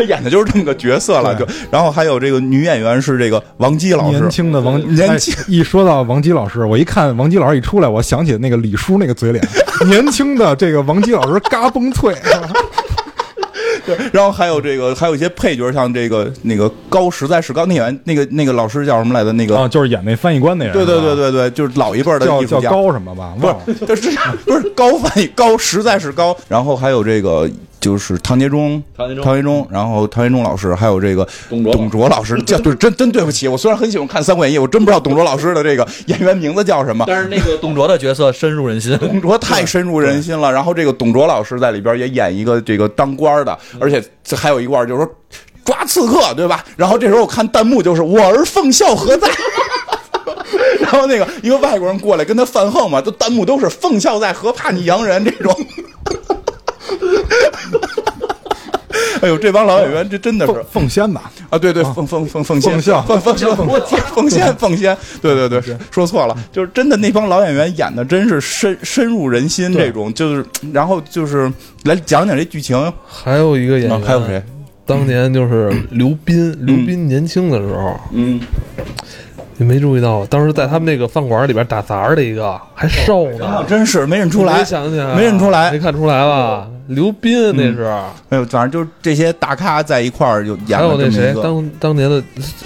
[0.01, 9.45] 他 演的就是这么个角色了，就然后还有这个女演员是这个王姬老师年，轻的王 年轻哎一说到王姬老师，我一看王姬老师一出来，我想起那个李叔那个嘴脸，
[9.87, 12.15] 年轻的这个王姬老师嘎嘣脆，
[13.87, 19.33] 对然后还有这个还有一些配角，像这个那个高实在是高那演员，那个那个老师叫什么来的？
[19.33, 24.11] 那个、啊，就是演那翻译官那人，对对对，对对，就是老一辈的叫叫艺术家，高什么吧，不是，就是
[24.45, 26.37] 不是高翻译高，实在是高。
[26.47, 27.49] 然后还有这个
[27.81, 37.05] 就是唐杰忠，唐杰忠唐杰忠，然后唐杰忠老师，还有这个董卓董卓老师， 这对真真对不起，我虽然很喜欢看《三国演义》，我真不知道董卓老师的这个演员名字叫什么。
[37.09, 38.97] 但是那个董卓的角色深入人心。
[38.99, 45.11] 董卓太深入人心了，然后这个董卓老师在里边也演一个这个当官的，而且这还有一段就是说
[45.65, 46.63] 抓刺客，对吧？
[46.77, 49.27] 然后这时候我看弹幕就是“我儿奉孝何在
[50.81, 55.57] ”，然后那个一个外国人过来跟他犯横嘛，都弹幕都是“奉孝在，何怕你洋人”这种。
[59.23, 60.53] 哎呦，这帮老演员这真的是。
[60.53, 63.03] 凤凤仙吧，啊，对对，奉奉奉奉献奉孝。
[63.03, 63.69] 奉奉孝奉
[64.15, 71.53] 奉献奉献，对对对，说错了，就是真的那帮老演员演的真是深深入人心，这种就是，然后就是
[71.85, 74.43] 来讲讲这剧情，还有一个演员，啊还有谁？？
[74.87, 78.41] 当年就是刘斌，刘斌年轻的时候，嗯，
[79.57, 86.67] 你没注意到，当时在他们那个饭馆里边打杂的一个，还瘦呢，真是没认出来没，想起来，没认出来没看出来吧？
[86.91, 87.85] 刘斌那是，
[88.29, 91.33] 哎呦，反正就是这些大咖在一块儿就演还有那谁。
[91.43, 92.23] 当当年的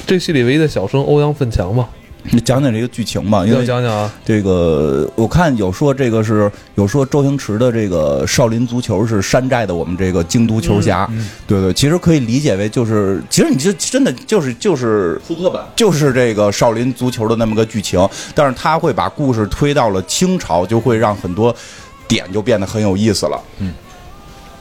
[0.07, 1.87] 这戏里唯一的小生欧阳奋强嘛，
[2.31, 11.29] 你讲讲这个剧情吧，因要为讲讲啊，这个我看有说这个是有说周星驰的这个少林足球是山寨的我们这个京都球侠，嗯。
[11.47, 15.63] 对对，其实可以理解为就是，其实你就真的就是就是复刻版。
[15.77, 21.55] 就是这个少林足球的那么个剧情，但是他会把故事推到了清朝，就会让很多
[22.09, 23.39] 点就变得很有意思了。
[23.59, 23.75] 嗯，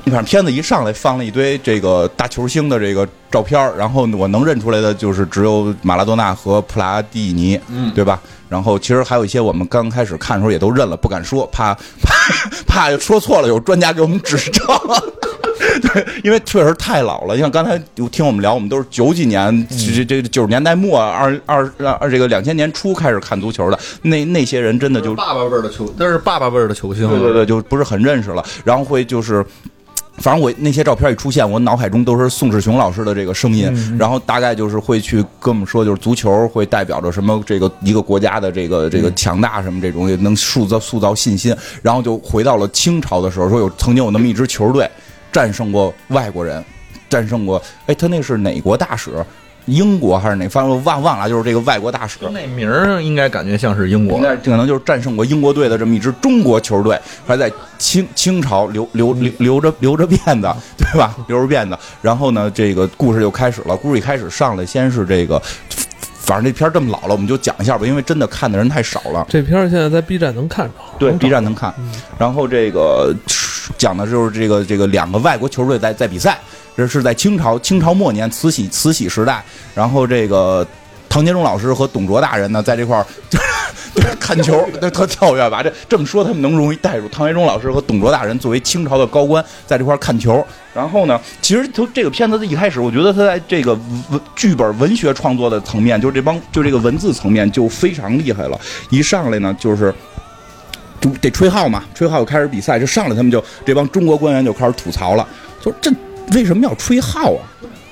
[0.05, 8.21] 你看片子一上来放了一堆这个大球星的这个照片儿然后我能认出来的就是只有马拉多纳和普拉蒂尼，嗯，对吧？
[8.49, 12.11] 然后其实还有一些我们刚开始看的时候也都认了，不敢说，怕怕
[12.67, 14.65] 怕说错了，有专家给我们指正。
[15.81, 17.37] 对，因为确实太老了。
[17.37, 27.07] 像刚才有听我们聊，我们都是九几年，这这九十年代末二二二这个两千年初开始看足球的，那那些人真的就爸爸辈儿的球，那是爸爸辈儿的球星。
[27.09, 29.43] 对对对，就不是很认识了，然后会就是。
[30.17, 41.55] 反正我那些照片一出现，我脑海中都是宋世雄老师的这个声音，然后大概就是会去跟我们说，就是足球会代表着什么这个一个国家的这个这个强大什么这种，也能塑造塑造信心。
[41.81, 44.89] 然后就回到了清朝的时候，说有曾经有那么一支球队
[45.31, 46.63] 战胜过外国人，
[47.09, 49.11] 战胜过哎，他那是哪国大使？
[49.65, 50.47] 英国还是哪？
[50.49, 52.19] 反正我忘忘了，就是这个外国大使。
[52.31, 54.23] 那名儿应该感觉像是英国应。
[54.23, 61.15] 该可能就是战胜过英国队的这么一支中国球队，还在清清朝留留留留着留着辫子， 对吧？
[61.27, 61.77] 留着辫子。
[62.01, 63.75] 然后呢，这个故事就开始了。
[63.77, 65.41] 故事一开始上来，先是这个，
[66.19, 69.25] 反正这片儿这么老了，我们就讲一下吧，因为真的看的人太少了。
[69.29, 71.73] 这片儿现在在 B 站能看着，对，B 站能看。
[72.17, 73.15] 然后这个
[73.77, 76.37] 讲的就是这个这个两个外国球队在在比赛，
[76.75, 79.43] 这是在清朝清朝末年慈禧慈禧时代。
[79.75, 80.65] 然后这个
[81.09, 83.39] 唐杰忠老师和董卓大人呢，在这块儿对
[84.19, 85.61] 看球，对特跳跃吧？
[85.61, 87.07] 这这么说他们能容易带入。
[87.09, 90.45] 唐杰忠老师和董卓大人作为清朝的高官，在这块儿看球。
[90.73, 93.73] 然后呢，其实从这个片子的一开始，我觉得他在这个
[94.09, 98.59] 文剧本文学创作的层面，就是这帮就这个文字层面就非常厉害了。
[98.89, 99.93] 一上来呢，就是。
[101.01, 105.27] 就得吹号嘛，吹号就开始比赛，就上来他们就这帮中国官员就开始吐槽了，
[105.61, 105.91] 说这
[106.31, 107.43] 为什么要吹号啊？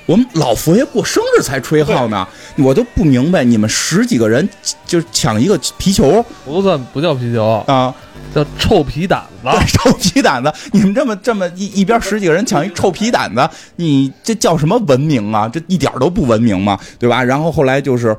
[0.06, 2.26] 我们老佛爷过生日才吹号呢，
[2.58, 4.46] 我都不明白，你们十几个人
[4.84, 7.94] 就抢一个皮球不算不叫皮球，啊，
[8.34, 9.48] 叫臭皮胆子。
[9.68, 15.48] 臭皮胆子，你们这么这么一一边十几个人抢一臭皮胆子，你这叫什么文明啊？
[15.48, 17.22] 这一点都不文明嘛，对吧？
[17.22, 18.16] 然后后来就是。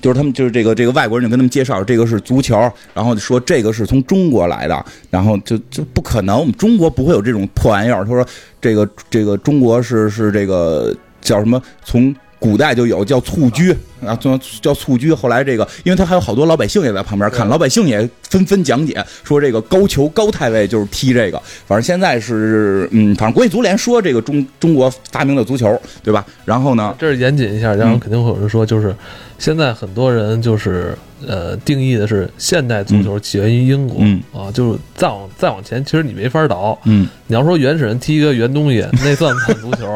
[0.00, 2.56] 就是他们就是这个这个外国人就跟他们介绍这个是足球，
[2.92, 8.04] 然后说这个是从中国来的，然后就就不可能，我们中国不会有这种破玩意儿。
[8.04, 8.26] 他说
[8.60, 12.14] 这个这个中国是是这个叫什么从。
[12.36, 13.74] 古代就有叫蹴鞠
[14.06, 15.12] 啊，叫叫蹴鞠。
[15.12, 21.40] 后来这个，因为他还有好多老百姓也在旁边看，老百姓也纷纷讲解说这个高俅高太尉就是踢这个。
[21.66, 26.24] 反正现在是嗯，反正国际足联说这个中中国发明的足球，对吧？
[26.44, 28.94] 然后呢，这是严谨一下，然后肯定会有人说，就是
[29.38, 36.78] 现在很多人就是呃定义的是现代足球起源于英国、嗯啊，就是再往再往前，其实你没法倒。
[36.84, 39.94] 嗯，你要说原始人踢一个圆东西，那算不算足球？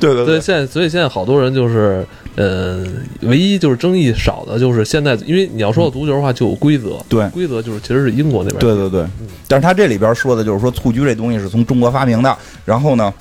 [0.00, 2.04] 对 对对，现在所以现在好多人就是
[2.36, 2.84] 呃，
[3.22, 9.06] 唯一就是争议少的就是现在，因为你要说到足球的话，就有规则，对规则就是其实是英国那边对对对，
[9.48, 13.12] 但是他这里边说的就是说蹴鞠这东西是从中国发明的，然后呢。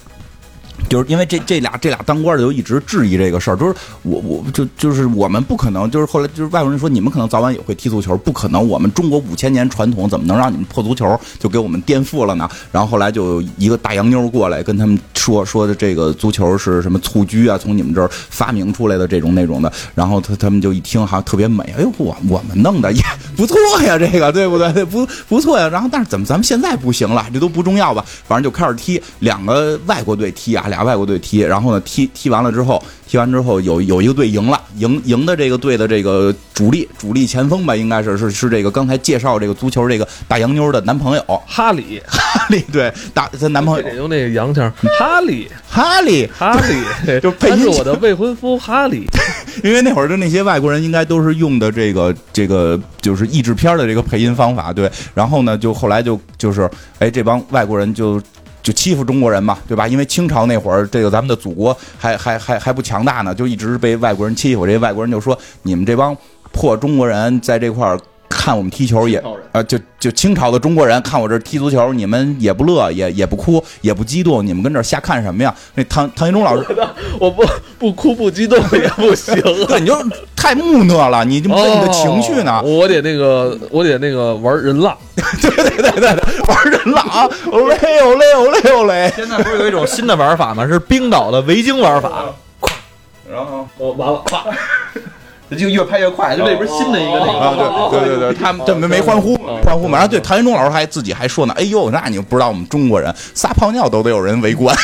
[0.90, 12.50] 就是因为这这俩这俩当官的就一直质疑这个事儿，就是我我就就是我们不可能，就是后来就是外国人说你们可能早晚也会踢足球，不可能，我们中国五千年传统怎么能让你们破足球就给我们颠覆了呢？
[12.72, 23.02] 然后后来就一个大洋妞过来跟他们说说的这个足球是什么蹴鞠啊，从你们这儿发明出来的这种那种的，然后他他们就一听好像特别美，哎呦我我们弄的也
[23.36, 24.86] 不错呀，这个对不对？
[24.86, 25.68] 不不错呀。
[25.70, 27.26] 然后但是怎么咱们现在不行了？
[27.34, 28.04] 这都不重要吧？
[28.28, 49.08] 反正就开始踢两个外国队踢啊，俩外国队踢，然后呢踢踢完了之后，踢完之后有有一个队赢了，赢赢的这个队的这个主力主力前锋吧，应该是是是这个刚才介绍这个足球这个大洋妞的男朋友哈里，哈里，对，大他男朋友用那个洋腔，哈里，哈里，哈里， 就配音他是我的未婚夫哈里。
[49.64, 54.92] 因为那会儿的那些外国人应该都是用的这个这个就是译制片的这个配音方法，对。
[55.14, 58.22] 然后呢，就后来就就是哎，这帮外国人就
[58.62, 59.88] 就欺负中国人嘛，对吧？
[59.88, 64.66] 因为清朝那会儿，这个咱们的祖国还还还还不强大呢，就一直被外国人欺负。
[64.66, 66.16] 这些外国人就说：“你们这帮
[66.52, 68.00] 破中国人在这块儿。”
[68.46, 69.20] 看我们踢球也
[69.54, 75.52] 呃，就就清朝的中国人看我这踢足球，你们也不乐，也也不哭，也不激动，你们跟这儿瞎看什么呀？
[75.74, 76.64] 那唐唐一中老师，
[77.20, 77.44] 我不
[77.80, 79.42] 不哭不激动也不行啊。
[79.68, 79.98] 对，你就
[80.36, 82.62] 太木讷了，你就没你的情绪呢。
[82.64, 84.96] 哦我得那个，我得那个玩人浪，
[85.42, 87.28] 对对对对对，玩人了啊！
[87.52, 89.12] 哦嘞哦嘞哦嘞哦嘞。
[89.16, 90.68] 现在不是有一种新的玩法吗？
[90.68, 92.26] 是冰岛的维京玩法，
[93.28, 94.24] 然后我完了，
[95.52, 98.00] 就越拍越快，就那边新的一个那啊，个。
[98.00, 99.98] 对对对对，他们这没没欢呼欢呼嘛。
[99.98, 104.76] 然后对唐云忠老师还自己还说呢，哎呦，那你不知道我们中国人撒泡尿都得有人围观。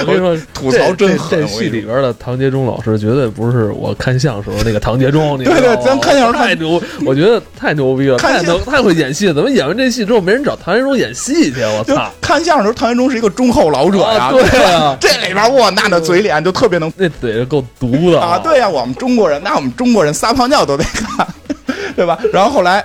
[0.00, 9.34] 我跟你说，吐槽真狠这戏里边的唐杰忠老师绝对不是我看相声时候那个唐杰忠，对对咱看相声太牛，我觉得太牛逼了，太能太会演戏了。
[9.34, 11.60] 怎么演完这戏之后没人找唐杰忠演戏去？
[11.62, 12.10] 我操！
[12.20, 21.26] 看相声的时候，唐杰忠是一个忠厚老者呀，啊对啊吧 这里边哇，那那嘴脸就特别能那嘴够毒的啊，对呀、我们中国人，那我们中国人撒泡尿都得看，
[21.96, 22.18] 对吧？
[22.32, 22.84] 然后后来。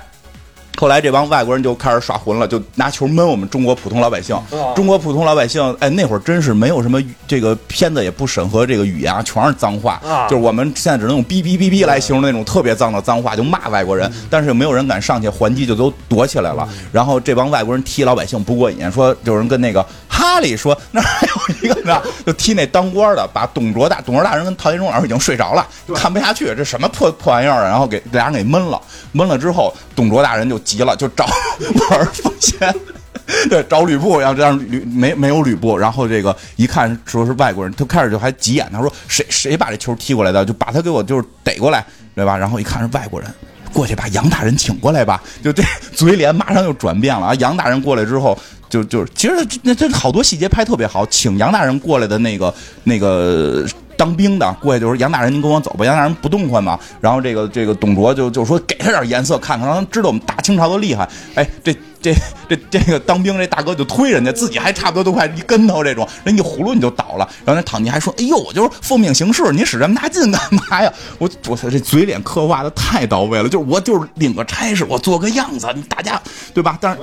[0.78, 4.38] 后来这帮外国人就开始耍混了，就拿球闷我们中国普通老百姓。
[4.76, 10.02] 中国普通老百姓，哎，那会儿真是没有什么这个片子也不审核这个语言啊，全是脏话。
[10.04, 14.12] 啊就是我们现在只能用哔哔哔哔来形容那种特别脏的脏话，就骂外国人。
[14.30, 16.68] 但是没有人敢上去还击，就都躲起来了。
[16.92, 19.86] 然后这帮外国人踢老百姓不过瘾，说有人跟那个
[20.24, 31.26] 哈里说，那儿还有一个呢， 就踢那当官的，把董卓大董卓大人跟陶杰忠老师已经睡着了，看不下去，这什么破破玩意儿啊，然后给俩人给闷了，闷了之后，董卓大人就急了，就找
[31.90, 32.74] 玩儿奉先。
[33.50, 42.38] 对，找吕布，然后这样吕没没有吕布，然后这个一看说是外国人，他开始就还急眼，他说谁谁把这球踢过来的，就把他给我就是逮过来，对吧？
[42.38, 43.34] 然后一看是外国人，
[43.72, 45.64] 过去把杨大人请过来吧，就这
[45.94, 47.36] 嘴脸马上就转变了啊！
[47.36, 48.38] 杨大人过来之后，
[48.74, 52.54] 就就是其实那这好多细节拍特别好，请杨大人过来的那个
[52.84, 53.64] 那个。
[53.96, 55.86] 当兵的过去就说杨大人，您跟我走吧。
[55.86, 61.08] 杨大人不动换嘛，然后这个这个董卓就就说给他点颜色看看，让他知道我们大清朝的厉害。
[61.36, 61.72] 哎，这
[62.02, 62.12] 这
[62.50, 67.30] 这这个当兵这大哥就推人家，自己还差不多都快一跟头这种，人一葫芦你就倒了。
[67.46, 76.20] 然后那躺尼还说：“哎呦，我就是奉命行事，你使这么大劲干嘛呀？”我我操，这嘴脸刻画的太到位了，就是我就是领个差事，我做个样子，大家
[76.52, 76.76] 对吧？
[76.82, 77.00] 但是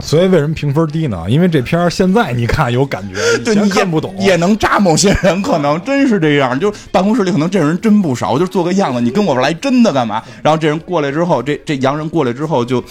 [0.00, 1.24] 所以为什么评分低呢？
[1.28, 3.14] 因为这片儿现在你看有感觉，
[3.44, 4.14] 对你也看不懂。
[4.18, 6.58] 也能扎某些人，可能真是这样。
[6.58, 10.22] 就是办公室里可能这种人真不少，就是做个样子，你跟我来真的干嘛？
[10.42, 12.82] 然后这人过来之后，这这洋人过来之后就。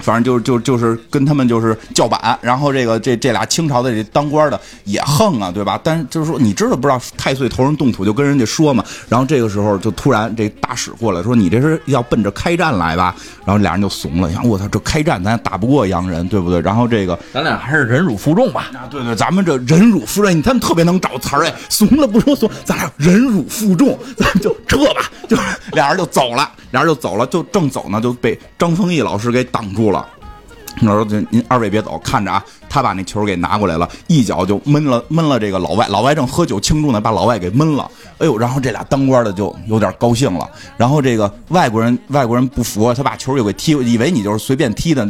[0.00, 5.80] 反正就是就就是跟他们就是叫板，然后这个这这俩清朝的这当官的也横啊，对吧？
[5.82, 8.84] 但是就是说，你知道不知道太岁头上动土，就跟人家说嘛。
[9.08, 13.14] 然后这个时候就突然这大使过来说：“你这是要奔着开战来吧？”
[13.44, 16.60] 然后俩人就怂了，想我操，这开战咱打不过洋人，对不对？
[16.60, 18.70] 然后这个咱俩还是忍辱负重吧。
[18.74, 25.36] 啊，对对，咱们这忍辱负重，你他们特别能找词儿哎，怂了不说怂，咱俩忍辱负重，咱们就撤吧，就
[25.72, 30.06] 俩人就走了，俩人就走了，就正走呢，就被张丰毅老师给挡住了。
[30.82, 32.44] 老师，您二位别走，看着啊，
[32.74, 37.88] 他把那球给拿过来了，一脚就闷了闷了这个老外，老外正喝酒庆祝呢，把老外给闷了。
[38.18, 40.50] 哎呦，然后这俩当官的就有点高兴了。
[40.76, 45.08] 然后这个外国人外国人不服，他把球又给踢，以为你就是随便踢的，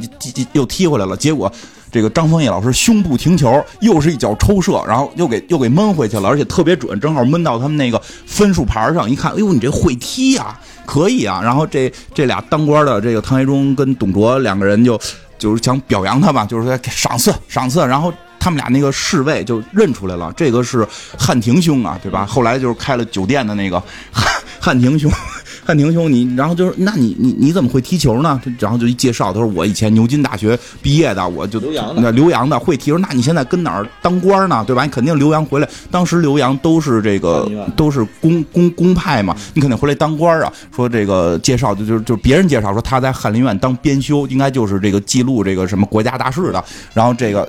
[0.52, 1.16] 又踢回来了。
[1.16, 1.50] 结果
[1.90, 9.08] 这个张丰毅老师胸部停球，又是一脚抽射，然后又给又给闷回去了，而且特别准，正好闷到他们那个分数牌上。
[9.08, 10.54] 一看，哎呦，你这会踢呀、
[10.84, 11.40] 可以啊。
[11.42, 15.00] 然后这这俩当官的，这个唐杰忠跟董卓两个人就
[15.44, 18.12] 就是想表扬他吧，就是说赏赐赏赐，然后。
[18.36, 20.86] 他们俩那个侍卫就认出来了，这个是
[21.18, 22.26] 汉庭兄啊，对吧？
[22.26, 23.82] 后来就是开了酒店的那个
[24.12, 25.10] 汉汉庭兄，
[25.64, 28.40] 汉廷兄，你然后就是，那你你你怎么会踢球呢？
[28.58, 32.98] 然后就一介绍，他说我以前牛津大学毕业的，我就留洋的那留洋的会踢球。
[32.98, 34.62] 那你现在跟哪儿当官呢？
[34.66, 34.84] 对吧？
[34.84, 35.68] 你肯定留洋回来。
[35.90, 40.52] 当时留洋都是这个都是公公公派嘛，你肯定回来当官啊。
[40.74, 46.62] 说这个介绍就就就别人介绍说他在翰林院当编修，应该就是这个记录这个什么国家大事的。
[46.92, 47.48] 然后这个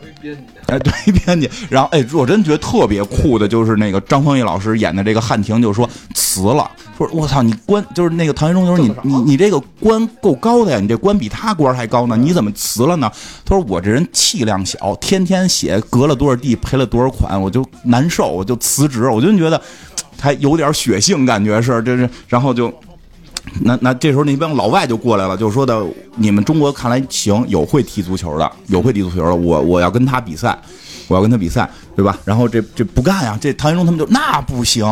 [0.68, 1.49] 哎，对，编辑。
[1.70, 13.11] 然后哎，我真觉得特别酷的，就是那个张丰毅老师演的这个汉庭，就说辞了，说我操，你官就是那个唐玄宗，就是你你你这个官够高的呀，你这官比他官还高呢，你怎么辞了呢？
[13.43, 19.07] 他说我这人气量小，天天写割了多少地，赔了多少款，我就难受，我就辞职。
[19.07, 19.61] 我就觉得
[20.20, 22.74] 还有点血性，感觉是，这是，然后就。
[23.61, 25.85] 那那这时候那帮老外就过来了，就说的
[26.15, 30.57] 你们中国看来行，有会踢足球的，有会踢足球的，我我要跟他比赛，
[31.07, 32.17] 我要跟他比赛，对吧？
[32.25, 34.85] 然后这这不干呀，这唐玄宗他们就那不行，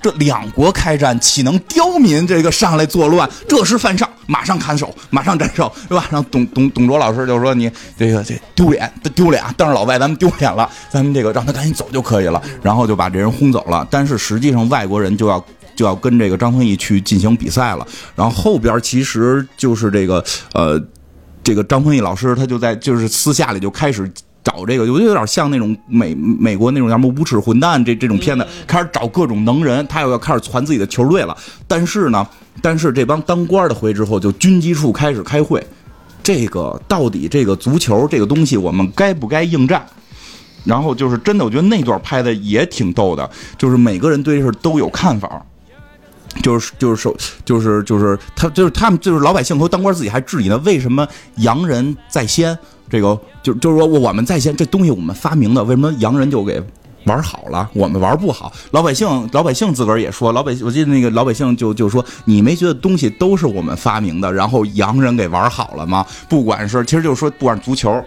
[0.00, 3.28] 这两国开战岂能刁民这个上来作乱？
[3.48, 6.06] 这是犯上，马上砍手，马上斩首，对吧？
[6.10, 9.52] 然后董董董卓老师就说你这个这丢脸，丢脸啊！
[9.56, 13.86] 当着老外咱们丢脸了，咱们这个让他赶紧走就可以了，然后就把这人轰走了。
[13.90, 15.44] 但是实际上外国人就要。
[15.74, 17.86] 就要跟这个张丰毅去进行比赛了。
[18.14, 20.82] 然后后边其实就是这个呃，
[21.42, 24.10] 这个张丰毅老师他就在就是私下里就开始。
[24.44, 31.34] 找这个，我觉得有点像那种美美国那种什么无耻混蛋这这种片子，开始找各种能人，他又要开始传自己的球队了。
[31.66, 32.28] 但是呢，
[32.60, 35.66] 但是这帮当官的回之后，就军机处开始开会，
[36.22, 39.82] 这个到底这个足球这个东西，我们该不该应战？
[40.62, 45.42] 然后就是真的，我觉得那段拍的也挺逗的，就是每个人对这事都有看法。
[46.42, 51.06] 就是就是手就是就是他就是他们就是老百姓和当官自己还质疑呢，为什么
[51.36, 52.56] 洋人在先？
[52.90, 56.62] 这个就就是说我们在先，这东西我们发明的，为什么洋人就给
[57.06, 58.52] 玩好了，我们玩不好？
[58.72, 66.06] 老百姓老百姓自个儿也说，老百姓我记得那个老百姓就就说，你没觉得东西都是我们发明的，然后洋人给玩好了吗？
[66.28, 68.02] 不管是其实就是说，不管足球。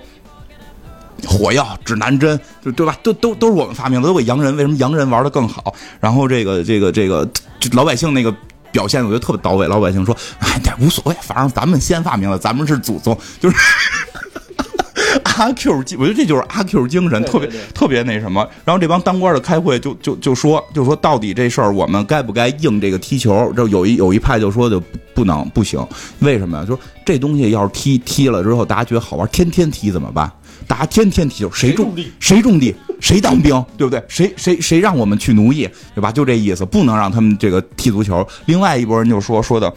[1.25, 2.97] 火药、指南针，就对吧？
[3.01, 4.55] 都都都是我们发明的，都给洋人。
[4.55, 5.73] 为什么洋人玩的更好？
[5.99, 7.27] 然后这个这个这个，
[7.73, 8.33] 老百姓那个
[8.71, 9.67] 表现，我觉得特别到位。
[9.67, 13.55] 老百姓说：“哎，这无所谓，反正咱们先发明了，咱们是祖宗。”就是
[15.23, 18.47] 阿 Q 精，我觉得这就是阿 Q 精神，特别特别那什么。
[18.65, 23.51] 然后这帮当官的开会，就就就说，就说到底这事儿，我们该不该硬这个踢球？
[23.53, 24.81] 就有一有一派就说就
[25.13, 25.85] 不能不行，
[26.19, 26.63] 为什么呀？
[26.63, 30.29] 就说这东西要是踢踢了之后，大家觉得好玩，天天踢怎么办？
[30.67, 34.03] 大家天天踢球，谁种地谁种地，谁当兵，对不对？
[34.09, 36.11] 谁谁谁让我们去奴役，对吧？
[36.11, 38.27] 就这意思，不能让他们这个踢足球。
[38.47, 39.73] 另外一拨人就说说的，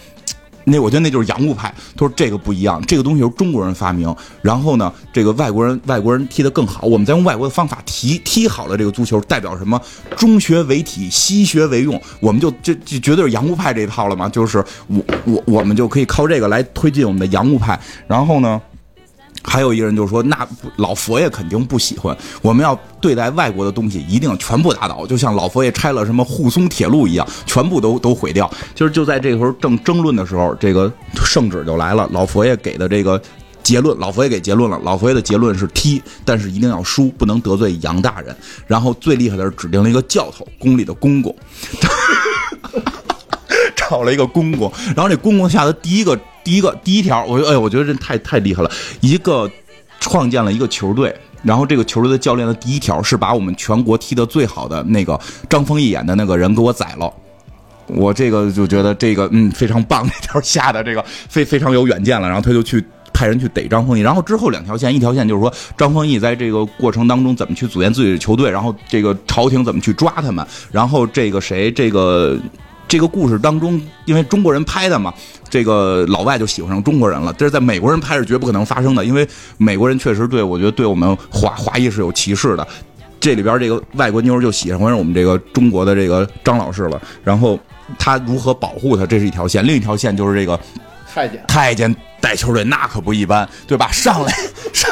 [0.65, 1.73] 那我觉得那就是洋务派。
[1.95, 4.13] 他说这个不一样，这个东西由中国人发明，
[4.43, 9.81] 然后呢，这个外国人外国人踢得更好，我们再用外国的方法踢踢好了这个足球，代表什么？
[10.17, 14.29] 中学为体，西学为用，我们就这这绝对是洋务派这一套了嘛？
[14.29, 17.79] 就是我我我们就可以靠这个来推进我们的洋务派。
[18.09, 18.61] 然后呢？
[19.43, 30.93] 还有一个人就说：“那老佛爷肯定不喜欢，我们要对待外国的东西，一定全部打倒，就像老佛爷拆了什么沪松铁路一样，全部都都毁掉。”就是就在这个时候正争论的时候，这个
[31.25, 32.07] 圣旨就来了。
[32.13, 33.21] 老佛爷给的这个
[33.63, 34.79] 结论，老佛爷给结论了。
[34.85, 38.37] 老佛爷的结论是踢，但是一定要输，不能得罪杨大人。
[38.67, 41.35] 然后最厉害的是指定了一个教头，宫里的公公，
[43.75, 46.19] 找了一个公公，然后这公公下的第一个。
[46.43, 48.71] 第一个第一条，我哎，我觉得这太太厉害了。
[49.01, 49.51] 一个
[50.01, 55.19] 创建了一个球队，然后这个球队的教练的第一条是把我们全国踢得最好的那个
[55.49, 57.13] 张丰毅演的那个人给我宰了。
[57.87, 62.27] 我这个就觉得这个嗯非常棒，这条下的这个非非常有远见了。
[62.27, 62.83] 然后他就去
[63.13, 64.01] 派人去逮张丰毅。
[64.01, 72.39] 然后之后两条线，一条线就是说张丰毅在这个过程当中怎么去组建自己的球队，然后这个朝廷怎么去抓他们，然后这个谁这个。
[72.91, 75.15] 这个故事当中，因为中国人拍的嘛，
[75.49, 77.33] 这个老外就喜欢上中国人了。
[77.35, 79.25] 这是在美国人拍是绝不可能发生的，因为
[79.59, 82.67] 美国人确实对我觉得对我们华华裔是有歧视的。
[83.21, 87.01] 这里边这个外国妞就喜欢上我们这个中国的这个张老师了。
[87.23, 87.57] 然后
[87.97, 90.59] 他如何保护他，这是一条线；另一条线就是这个
[91.15, 93.89] 太监，太监带球队那可不一般，对吧？
[93.93, 94.35] 上来
[94.73, 94.91] 上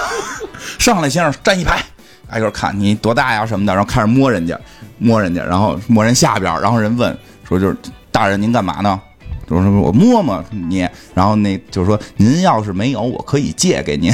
[0.79, 1.83] 上来，先生站一排，
[2.29, 4.57] 挨个看你多大呀什么的，然后开始摸人家，
[4.99, 7.19] 摸人家，然后摸人下边，然后人问。
[7.49, 7.77] 说就是
[8.13, 9.01] 大人，您干嘛呢？
[9.49, 14.13] 就是说我摸摸你，然后那就是说您要是没有，我可以借给您。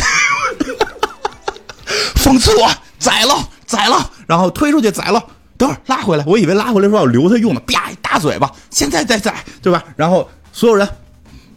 [2.15, 3.35] 讽刺我宰了
[3.67, 5.21] 宰了，然后推出去宰了，
[5.57, 9.83] 等会儿拉回来，我以为拉回来说要留他用呢，啪一大嘴巴，现在再宰对吧？
[9.97, 10.89] 然后所有人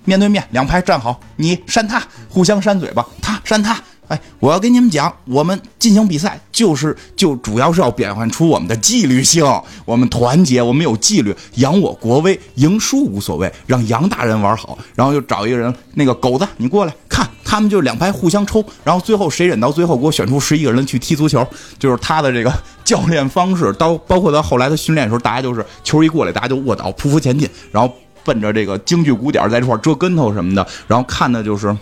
[0.03, 3.79] 面对面两排站好，你扇他，互相扇嘴巴，他扇他。
[4.07, 9.45] 哎，我要跟你们讲，我们进行比赛就是就主要是要表现出我们的纪律性，
[9.83, 14.77] 我们团结，我们有纪律，扬我国威，赢输无所谓，让杨大人玩好。
[14.95, 21.45] 然后就找一个人，那个狗子，你过来看，他们就两排互相抽，然后最后谁忍到最后，给我选出十一个人去踢足球，
[21.77, 22.53] 就是他的这个
[22.85, 23.73] 教练方式。
[23.73, 27.93] 到包括到后来他训练的时候，大家就是球一过来，大家就卧倒匍匐前进，然后
[28.23, 31.75] 奔着这个京剧鼓点在这块儿折跟头什么的，然后看的就是。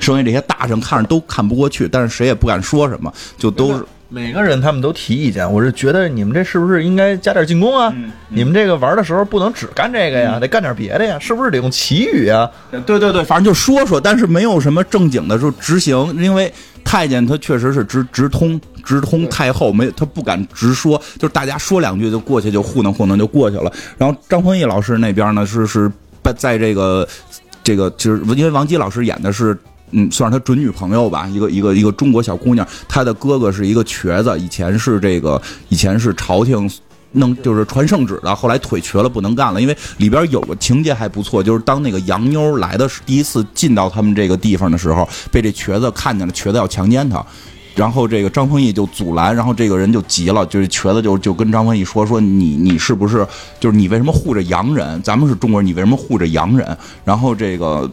[0.00, 5.50] 剩下这些大臣看着都看不过去，但是谁也不敢说什么，就都是每个人他们都提意见。
[5.52, 7.92] 我是觉得你们这是不是应该加点进攻啊？
[8.28, 12.48] 你们这个玩的时候不能只干这个呀，得干点别的呀，是不是得用奇语啊？
[12.70, 16.52] 对对对，反正就说说，但是没有什么正经的就执行，因为
[16.84, 23.72] 太监他确实是直直通直通太后，没他不敢直说，就是大家说两句就过去就糊弄糊弄就过去了。
[23.98, 25.90] 然后张丰毅老师那边呢是是
[26.22, 27.08] 在在这个
[27.64, 29.58] 这个就是因为王姬老师演的是。
[29.92, 32.66] 嗯，算是他准女朋友吧，一个一个一个中国小姑娘。
[32.88, 36.68] 她的哥哥是一个瘸子，以前是这个，以前是朝廷
[37.12, 39.60] 弄就是传圣旨的，后来腿瘸了不能干了。
[39.62, 47.24] 因为里边有个情节还不错，就是当那个洋妞来的第一次进到他们这个地方的时候，被这瘸子看见了，瘸子要强奸她。
[47.76, 53.24] 然后这个张丰毅就阻拦，然后这个人就急了，就是瘸子就就跟张丰毅说说你你是不是
[53.60, 55.00] 就是你为什么护着洋人？
[55.02, 56.76] 咱们是中国人，你为什么护着洋人？
[57.04, 57.88] 然后这个。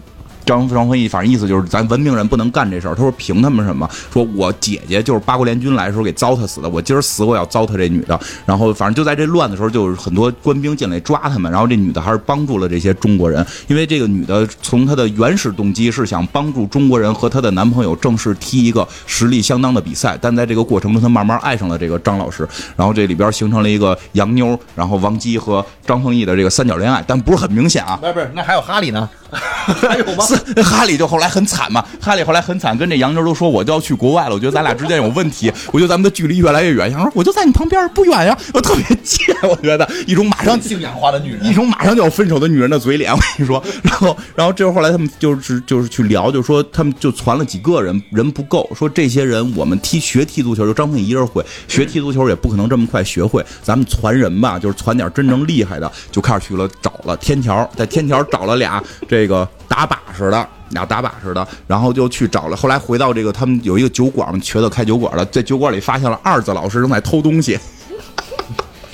[0.46, 2.96] 张张丰毅反正意思就是咱文明人不能干这事儿。
[2.96, 3.89] 他说凭他们什么？
[4.12, 8.20] 说我姐姐就是八国联军来的时候给糟蹋死的，我今儿死我要糟蹋这女的。
[8.46, 11.52] 然后反正就在这乱的时候，就是很多官兵进来抓他们。
[11.52, 20.18] 然后这女的还是帮助了这些中国人，因为这个女的从她的原始动机是想帮助中国人和她的男朋友正式踢一个实力相当的比赛。
[20.22, 22.48] 但在这个过程中，她慢慢爱上了这个张老师。
[22.76, 27.98] 然后这里边形成了一个洋妞，然后王姬和张丰毅的这个三角恋爱，但不是很明显啊。
[28.02, 29.10] 不是不是，那还有哈利呢？
[29.88, 30.26] 还有吗？
[30.26, 36.92] 是哈里就后来很惨嘛，哈里后来很惨，跟这杨妞都说我就要去国外了，我觉得咱俩之间有问题，我觉得咱们的距离越来越远。
[36.92, 43.64] 杨妞说我就在你旁边，不远呀，我特别贱，我觉得一种马上性氧化的女人，一种马上就要分手的女人的嘴脸，我跟你说。
[43.84, 59.47] 然后，然后这后来他们就是就是去聊，就说他们就传了几个人，人不够，说这些人我们踢学踢足球，就张鹏一人会学踢足球，也不可能这么快学会，咱们传人吧，就是传点真正厉害的，就开始去了找了天桥，在天桥找了俩这个。
[59.67, 62.55] 打靶似的，俩打靶似的，然后就去找了。
[62.55, 67.57] 后来回到这个，他们有一个酒馆嘛，瘸子开酒馆的，在酒馆里发现了二子老师正在偷东西。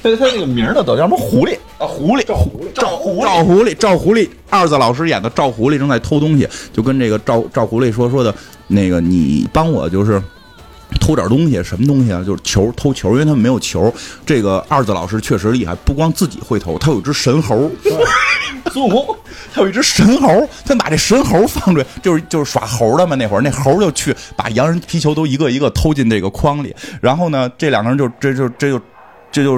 [0.01, 1.85] 他他那个名呢，都叫什么狐狸啊？
[1.85, 4.29] 狐狸赵狐狸，赵狐狸，赵狐狸，赵狐狸。
[4.49, 8.33] 二子老师演的赵狐狸正在偷东西，就跟这个赵赵狐狸说说的，
[8.67, 10.23] 那个你帮我就是。
[10.99, 12.23] 偷点东西，什么东西啊？
[12.25, 13.93] 就是球，偷球，因为他们没有球。
[14.25, 17.69] 这个二子老师确实厉害，不光自己会偷，他有一只神猴，
[18.71, 19.17] 孙悟空，
[19.53, 23.15] 他有一只神猴，他把这神猴放出来，就是就是耍猴的嘛。
[23.15, 28.77] 那会儿那猴就去把洋人皮球都一个一个偷进这个筐里，然后呢，这两个人就这就这就。
[28.77, 28.83] 这就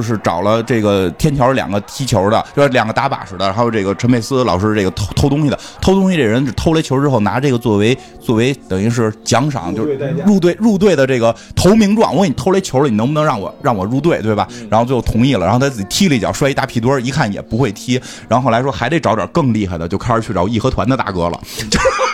[0.02, 5.58] 是找了这个天桥两个踢球的，就是两个打把式的，还有这个陈佩斯老师这个偷偷东西的。
[5.82, 9.94] 偷东西这人是偷来球之后拿这个作为作为等于是奖赏，就是
[10.26, 12.16] 入队入队的这个投名状。
[12.16, 14.48] 我给你偷来球了，你能不能让我让我入队，对吧？
[14.70, 18.02] 然后最后同意了，然后他自己踢了一脚，摔一大屁墩儿，一看也不会踢。
[18.28, 21.40] 然后后来说还得找点更厉害的，就开始去找义和团的大哥了。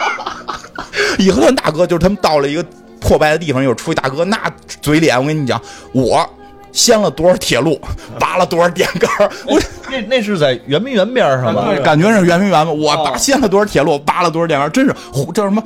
[1.18, 2.64] 义和团大哥就是他们到了一个
[3.00, 4.40] 破败的地方，又出一大哥，那
[4.82, 5.60] 嘴脸我跟你讲，
[5.92, 6.28] 我。
[6.78, 7.80] 掀了多少铁路，
[8.20, 9.10] 拔了多少电杆
[9.48, 9.60] 我
[9.90, 11.68] 那那是在圆明园边上吧？
[11.84, 12.72] 感觉是圆明园吧？
[12.72, 14.94] 我拔掀了多少铁路，拔了多少电杆真是
[15.34, 15.62] 叫什么？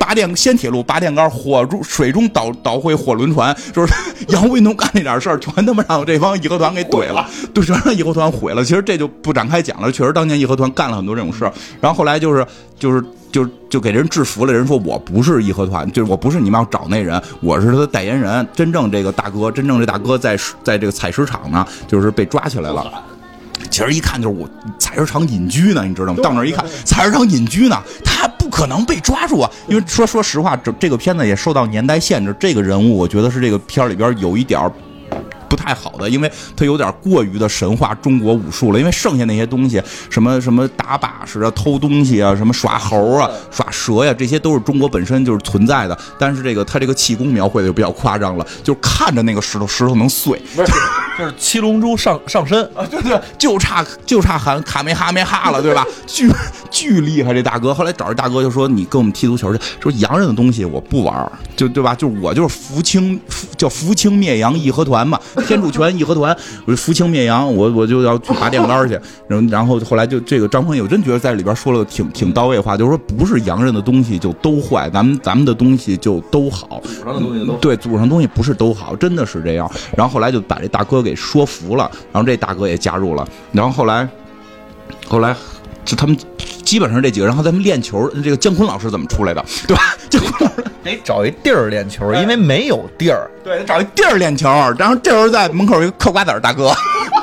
[0.00, 3.94] 拔电掀铁路，拔电杆，火中水中倒倒会火轮船，就是
[4.28, 8.64] 杨卫东干那点事儿，全他妈让这帮义和团给怼了， 对，全让义和团毁了。
[8.64, 11.52] 其实这就不展开讲了，确实当年义和团干了很多这种事儿。
[11.80, 12.44] 然后后来就是
[12.78, 18.46] 就是就就给人制服了，人说我不是义和团，就是我不是你们要找那人，我是他的代言人。
[18.52, 22.90] 真正这个大哥，真正这大哥在在这个采石场呢，就是被抓起来了。
[23.70, 24.48] 其实一看就是我
[24.78, 26.20] 采石场隐居呢，你知道吗？
[26.22, 29.50] 到那儿一看，采石场隐居呢，他不可能被抓住啊！
[29.68, 32.34] 因为说说实话，这这个片子也受到年代限制。
[32.38, 34.74] 这个人物，我觉得是这个片里边有一点不
[35.60, 38.78] 太好的，因为他有点过于的神话中国武术了。
[38.78, 45.98] 因为剩下那些东西，什么什么打把式啊、偷东西啊、什么耍猴啊、耍蛇呀，这些都是中国本身就是存在的。
[46.18, 50.40] 但是这个他这个气功描绘的就比较夸张了，就看着那个石头，石头能碎。
[51.18, 55.84] 就是七龙珠上上身啊， 对对，就差就差喊卡梅哈梅哈了，对吧？
[56.06, 56.30] 巨
[56.70, 61.94] 巨厉害这大哥，后来找这大哥就说：“你跟我们踢足球去。”说洋人的东西我不玩，就对吧？
[61.94, 63.20] 就我就是扶清
[63.58, 65.20] 叫扶清灭洋义和团嘛，
[65.50, 66.34] 天主拳义和团，
[66.64, 68.98] 我扶清灭洋，我我就要去拔电杆去。
[69.28, 76.80] 然后然后后来就这个张鹏友真觉得在里边说了挺挺到位话，就是说不是洋人的东西就都坏，咱们咱们的东西就都好。
[76.84, 79.70] 祖上的东西都对，祖上东西不是都好，真的是这样。
[79.94, 81.10] 然后后来就把这大哥给。
[81.10, 84.08] 给说服了，然后这大哥也加入了，然后后来，
[85.08, 85.34] 后来
[85.84, 86.16] 就他们
[86.70, 89.96] 基本上这几个，然后咱们练球，这个姜昆老师怎么出来的，对吧？
[90.08, 94.48] 姜昆老师得找一地儿练球，因为没有地儿，对，得找一地儿练球。
[94.78, 96.72] 然后这时候在门口一个嗑瓜子大哥，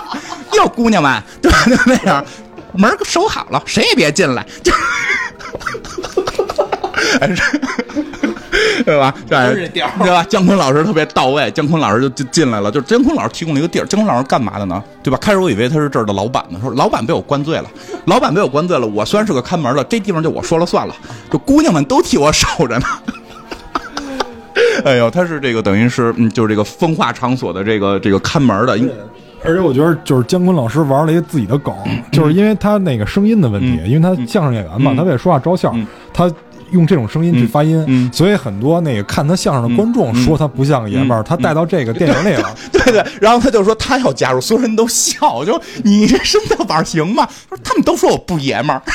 [0.58, 1.64] 哟，姑娘们，对吧？
[1.66, 2.26] 就那样，
[2.74, 4.74] 门守好了，谁也别进来，就。
[8.86, 9.14] 对吧？
[9.28, 10.26] 对吧？
[10.30, 13.86] 姜昆老师特别到位，姜昆老师就就进来了，就姜昆老师提供了一个地儿。
[13.86, 14.82] 姜昆老师干嘛的呢？
[15.04, 15.18] 对吧？
[15.22, 17.66] 开始我以为他是这儿的老板呢，说老板被我灌醉了，
[18.06, 20.96] 老板被我灌醉了，我虽然是个看门的，这地方就我说了算了，
[21.32, 22.86] 就姑娘们都替我守着呢。
[24.86, 28.78] 哎呦，他是这个等于是嗯，就是这个风化场所的这个这个看门的。
[29.44, 31.74] 而且我觉得就是姜昆老师玩了一个自己的梗，
[32.12, 35.74] 就是因为他那个声音的问题，因为他相声演员嘛，他为了说话招笑，
[36.14, 36.30] 他。
[36.72, 42.56] 用这种声音去发音，所以很多那个看他相声的观众说他不像个爷们儿，他带到这个电影里了。
[42.72, 47.28] 对对，然后他就说他要加入，所有人都笑，就你这身段板行吗？
[47.64, 48.82] 他们都说我不爷们儿。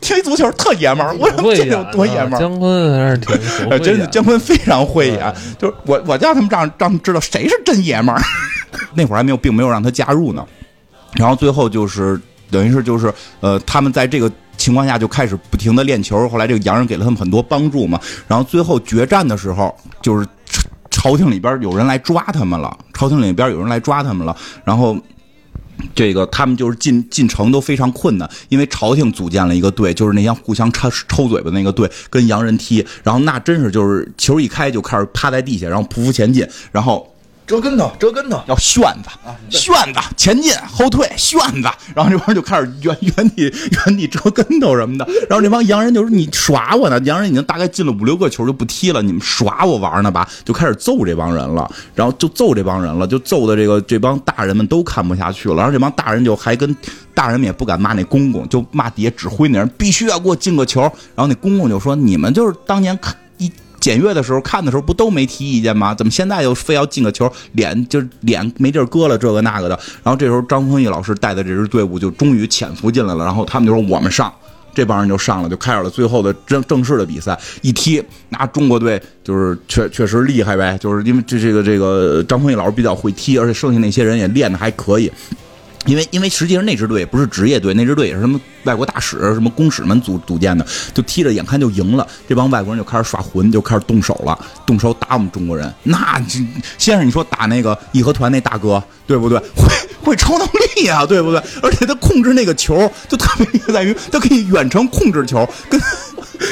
[0.00, 2.38] 踢足球特爷们儿，我这有多爷们儿。
[2.38, 3.36] 姜昆还是挺
[3.82, 8.22] 真的，姜昆非常会演，就是我我叫他们让让他们知道谁是真爷们儿。
[8.94, 10.46] 那会儿还没有，并没有让他加入呢。
[11.14, 12.18] 然后最后就是
[12.50, 14.30] 等于是就是呃，他们在这个
[14.68, 16.28] 情况下就开始不停的练球。
[16.28, 17.98] 后来这个洋人给了他们很多帮助嘛。
[18.26, 24.94] 然后最后决战的时候，就是朝朝廷里边有人来抓他们了，朝廷里边有人来抓他们了，然后。
[25.94, 37.08] 这个他们就是进进城都非常困难，因为朝廷组建了一个队，就是那些互相抽抽嘴巴那个队，跟洋人踢，然后那真是就是球一开就开始趴在地下，然后匍匐前进，然后
[37.48, 39.08] 折跟头，折跟头，要旋子，
[39.48, 43.50] 旋子前进后退，旋子，然后这帮人就开始原原地
[43.86, 56.76] 原地折跟头什么的，然后这帮洋人就说你耍我呢，洋人已经大概进了五六个球就不踢了，你们耍我玩呢吧，就开始揍这帮人了，然后就揍这帮人了，就揍的这个这帮大人们都看不下去了，然后这帮大人就还跟
[57.14, 63.27] 大人们也不敢骂那公公，就骂底下指挥那人必须要给我进个球，然后那公公就说你们就是当年看一。
[63.80, 65.94] 检阅的时候看的时候不都没提意见吗？
[65.94, 67.30] 怎么现在又非要进个球？
[67.52, 69.78] 脸就脸没地儿搁了，这个那个的。
[70.02, 73.24] 然后这时候张丰毅老师带的这支队伍就终于潜伏进来了。
[73.24, 74.32] 然后他们就说我们上，
[74.74, 77.38] 这帮人就上了，就开始了最后的正正式的比赛。
[77.62, 85.10] 一踢，那中国队就是确确实厉害呗，就是因为这这个这个张丰毅老师比较会踢，而且剩下那些人也练的还可以。
[85.88, 95.72] 因为因为实际上那支队也不是职业队，那支队也是什么外国大使、什么公使们组组建的，就踢着眼看就赢了，这帮外国人就开始耍混，就开始动手了，动手打我们中国人。
[95.82, 96.22] 那
[96.76, 99.38] 先生，你说打那个义和团那大哥，对不对？
[99.56, 99.66] 会
[100.02, 101.42] 会超能力啊、对不对？
[101.62, 105.80] 而且他控制那个球就特别厉害在于，他可以远程控制球，跟。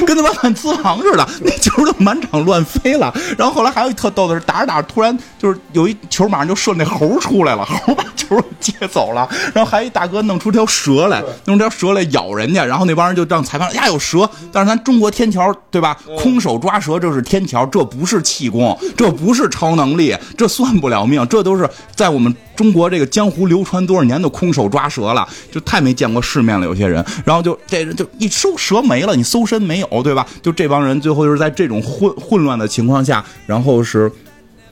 [0.07, 3.12] 跟他妈反刺王似的，那球就满场乱飞了。
[3.39, 9.28] 然后后来还有一特逗的是，打着打着，突然就是有一球马上就射那猴出来了，猴把球接走了。
[9.55, 12.64] 然后还有一大哥弄出条蛇来，弄条蛇来咬人家。
[12.64, 15.97] 然后那帮人就让裁判呀有蛇，但是咱中国天桥对吧？
[16.18, 22.34] 空手抓蛇这是天桥，这不是气功，这不是超能力，这算不了命，这都是在我们。
[22.57, 26.64] 中国这个江湖流传多少年的空手抓蛇了，就太没见过世面了。
[26.64, 30.27] 有些人，然后就这人就一收蛇没了，你搜身没没有，对吧？
[30.43, 34.11] 就这帮人最后就是在这种混混乱的情况下，然后是。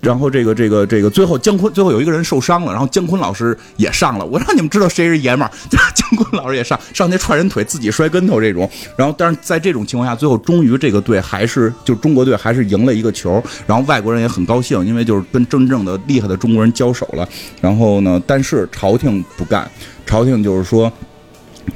[0.00, 4.26] 然后这个这个这个最后姜昆最后有一个人受伤了，然后姜昆老师也上了。
[4.26, 5.50] 我让你们知道谁是爷们儿，
[5.94, 8.70] 姜昆老师也上上去踹人腿，自己摔跟头这种。
[8.98, 17.26] 然后但是在这种情况下，最后终于这个队还是就中国队还是赢了一个球，然后外国人也很高兴，因为就是跟真正的厉害的中国人交手了。
[17.62, 19.66] 然后呢，但是朝廷不干，
[20.04, 20.92] 朝廷就是说。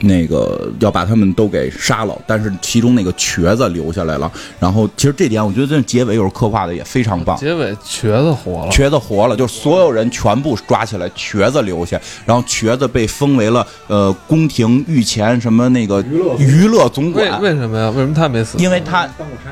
[0.00, 4.30] 那个要把他们都给杀了，但是其中那个瘸子留下来了。
[4.60, 7.36] 然后其实这点我觉得这结尾有时候刻画的也非常棒。
[7.36, 16.02] 结尾瘸子活了，瘸子活了，就是所有人全部抓起来，瘸子留下，然后瘸子被封为了呃宫廷御前什么那个
[16.38, 17.90] 娱乐总管，为什么呀？
[17.90, 18.58] 为什么他没死？
[18.58, 19.50] 因为他当过差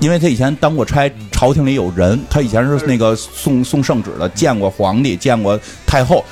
[0.00, 6.24] 因为他以前当过差，朝廷里有人，他以前是那个送送圣旨的，见过皇帝，见过太后，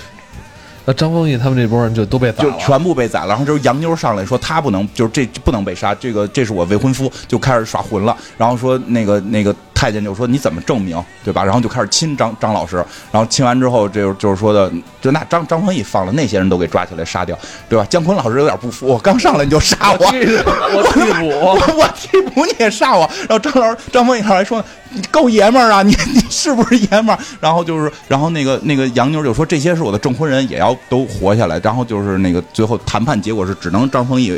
[0.89, 3.27] 那张丰毅他们这波人就都被宰了就，全部被宰了。
[3.27, 8.17] 然后就是洋妞上来说他不能，就是这不能被杀，这个这是我未婚夫，就开始耍混了。
[8.39, 11.45] 然后说那个那个太监就说你怎么证明，对吧？
[11.45, 14.69] 然后就开始亲张张老师，然后亲完之后，这就就是说的，
[15.01, 17.87] 就那张张丰毅放了那些人都给抓起来杀掉，对吧？
[17.89, 24.61] 姜昆老师有点不服，我刚上来你就杀我，我替 补，我我替补你也杀我，然后张老师张丰毅还说
[24.91, 27.19] 你够爷们儿啊，你你是不是爷们儿？
[27.41, 31.61] 然后就是，然后那个那个洋妞就说这些是我的证婚人，也要都活下来。
[31.61, 34.37] 然后就是那个最后谈判结果是只能张丰毅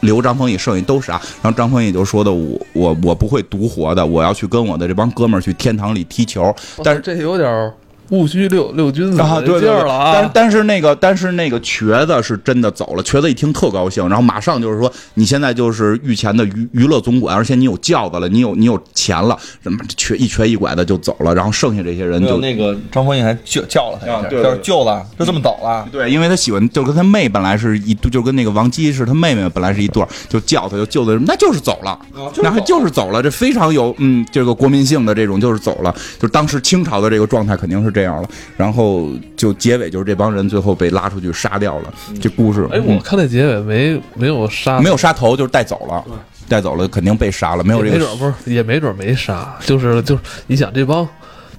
[0.00, 1.20] 留张丰毅，剩下都是啊。
[1.42, 6.54] 然后张丰毅就说的我我我不会独活的，我要去跟我的这帮哥们儿去天堂里踢球。
[6.82, 7.72] 但是这有点
[8.10, 10.12] 戊戌六六君子啊，对劲儿了啊！
[10.14, 25.86] 但但是那个但是那个瘸子是真的走了，瘸子一听特高兴，然后马上就是说你现在就是御前的娱娱乐总管，而且你有轿子了，你有你有钱了，什么瘸一瘸一拐的就走了，然后剩下这些人就就那个张丰毅还叫叫了他一下，啊对对叫舅子，就这么走了。
[25.90, 31.98] 对，因为他喜欢，就跟他妹本来是一对，就跟那个王姬是他妹妹，本来是一对儿，就叫他就救的，那就是走了，
[32.42, 38.28] 那还就是走了，这非常有嗯这个国民性的这种就是走了，就当时清朝的这个状态肯定是这样了，
[38.58, 46.04] 然后就结尾就是这帮人最后被拉出去杀掉了，这故事哎，我看那结尾没没有杀，没有杀头，就是带走了，
[46.46, 51.08] 带走了肯定被杀了，没有这个没准不是，也没准没杀，就是就是，你想这帮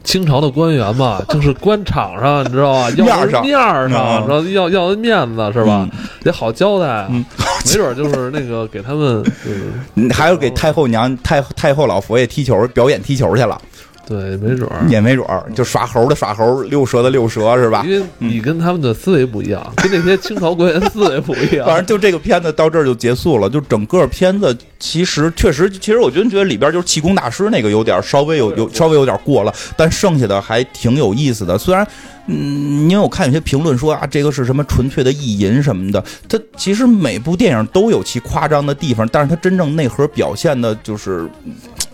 [0.04, 3.42] 清朝的官员嘛，就是官场上你知道吧， 要面儿上。
[3.44, 4.28] 面儿上，嗯。
[4.28, 5.90] 然后要要人面子是吧？
[6.24, 9.24] 得好交代 没准就是那个给他们，
[9.96, 13.60] 嗯还有给太后娘太太后老佛爷踢球表演踢球去了。
[14.08, 14.86] 对，没准儿。
[14.88, 17.84] 也没准儿就耍猴的耍猴，溜蛇的溜蛇是吧？
[17.86, 21.66] 因为你跟他们的思维不一样，跟那些清朝官员思维不一样。
[21.68, 23.50] 反正就这个片子到这儿就结束了。
[23.50, 31.58] 就整个片子其实确实，其实我真觉得里边就是气功大师那个有点稍微有有稍微有点过了，但剩下的还挺有意思的。
[31.58, 31.86] 虽然，
[32.28, 41.30] 嗯，因为我看有些评论说啊，这个是什么纯粹的意淫什么的，它其实每部电影都有其夸张的地方，但是它真正内核表现的就是。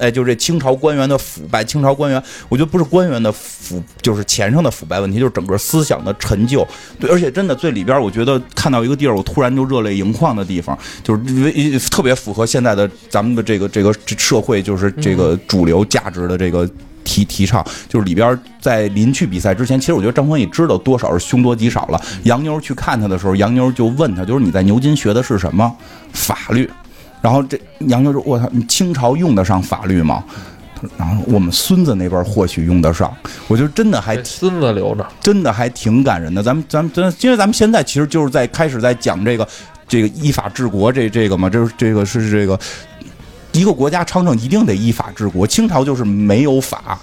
[0.03, 6.67] 哎，就这清朝官员的腐败，清朝官员，我觉得不是官员的腐，就是钱上的腐败问题，就是整个思想的陈旧。
[6.99, 16.69] 对，而且真的最里边，我觉得看到一个地儿，我突然就热泪盈眶的地方，就是为特别符合现在的咱们的这个这个社会，就是这个主流价值的这个
[17.05, 17.65] 提提倡。
[17.87, 22.01] 就是里边在临去比赛之前，其实我觉得张丰毅知道多少是凶多吉少了。
[22.23, 25.73] 杨妞去看他的时候，杨妞就问他，就是你在牛津学的是什么
[26.11, 26.69] 法律？
[27.23, 27.57] 然后这
[27.87, 30.21] 杨妞说：“我操，你清朝用得上法律吗？”
[30.97, 33.15] 然后我们孙子那边或许用得上。
[33.47, 36.43] 我觉得真的还孙子留着，真的还挺感人的。
[36.43, 39.47] 咱们咱们真，因为咱们现在其实就是在开始在讲这个
[39.87, 42.59] 这个依法治国这这个嘛，这这个是这个
[43.53, 45.47] 一个国家昌盛一定得依法治国。
[45.47, 46.99] 清朝就是没有法。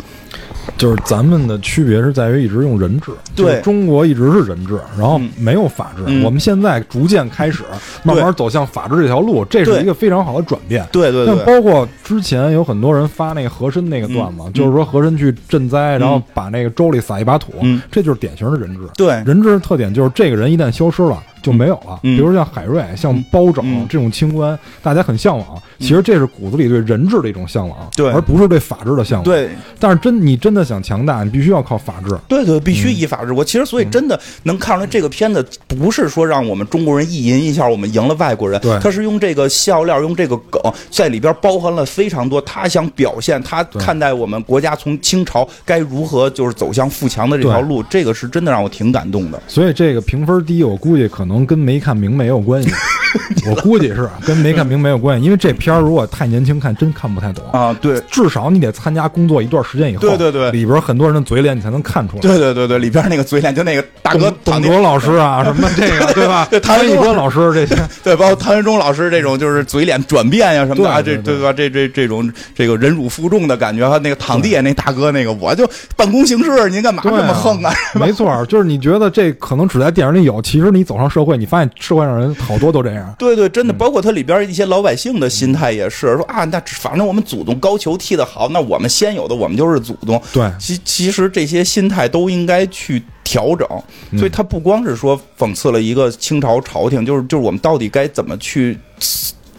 [0.76, 3.44] 就是咱们的区别是在于一直用人治，对。
[3.44, 6.02] 就是中国一直是人治，然后没有法治。
[6.06, 6.22] 嗯。
[6.22, 7.64] 我们现在逐渐开始
[8.02, 10.86] 慢慢走向法治这条路，这是一个非常好的转变。
[10.90, 14.52] 对对对，像包括之前有很多人发那个和珅那个段子，嗯。
[14.52, 17.82] 就是说和珅去赈灾，然后把那个粥里撒一把土，嗯。
[17.90, 18.80] 这就是典型的人治。
[18.96, 19.22] 对。
[19.26, 21.98] 人治的特点就是这个人一旦消失了就没有了。
[22.02, 25.46] 嗯比如像海瑞、像包拯、嗯这种清官，大家很向往。
[25.78, 32.16] 其实这是骨子里对人治的一种向往，对而不是对法治的向往。，对但是真你真的想强大，你必须要靠法治。
[32.28, 33.44] 对对，必须依法治国。
[33.44, 38.60] 其实，所以真的能看出来，这个片子不是说让我们中国人意淫一下，我们赢了外国人。
[38.60, 40.60] 对他是用这个笑料，用这个梗，
[40.90, 47.82] 在里边包含了非常多他想表现他看待我们国家从清朝该如何就是走向富强的这条路。
[47.84, 49.40] 这个是真的让我挺感动的。
[49.46, 52.70] 所以这个评分低，我估计可能跟没看明白也有关系。
[53.50, 57.44] 我估计是跟没看明白有关系，因为这片儿如果太年轻看，真看不太懂。
[57.50, 58.00] 啊，对。
[58.08, 62.20] 至少你得参加工作一段时间以后，对对对里边很多人的嘴脸你才能看出来。
[62.20, 66.46] 对对对对，里边那个嘴脸，就那个大哥董董卓老师啊，什么这个 对吧？
[66.50, 71.52] 对唐潘一文忠官老师这些， 对，包括唐文忠老师这种就是嘴脸转变呀什么的啊，这对吧？
[71.52, 77.72] 这这这种这个忍辱负重的感觉，还有那个躺地下那大哥那个，我就办公形式，您干嘛这么横啊？
[77.94, 83.14] 没错，就是你觉得这可能只在电影里有，其实你走上社会，你发现社会上人好多都这样。
[83.18, 90.20] 对对，真的，包括它里边一些老百姓的心态也是说啊，那反正我们祖宗高俅踢得好，那我们先有的我们就是祖宗。
[90.32, 93.66] 对其其实这些心态都应该去调整，
[94.10, 98.78] 嗯所以他不光是说讽刺了一个清朝朝廷，就是就是我们到底该怎么去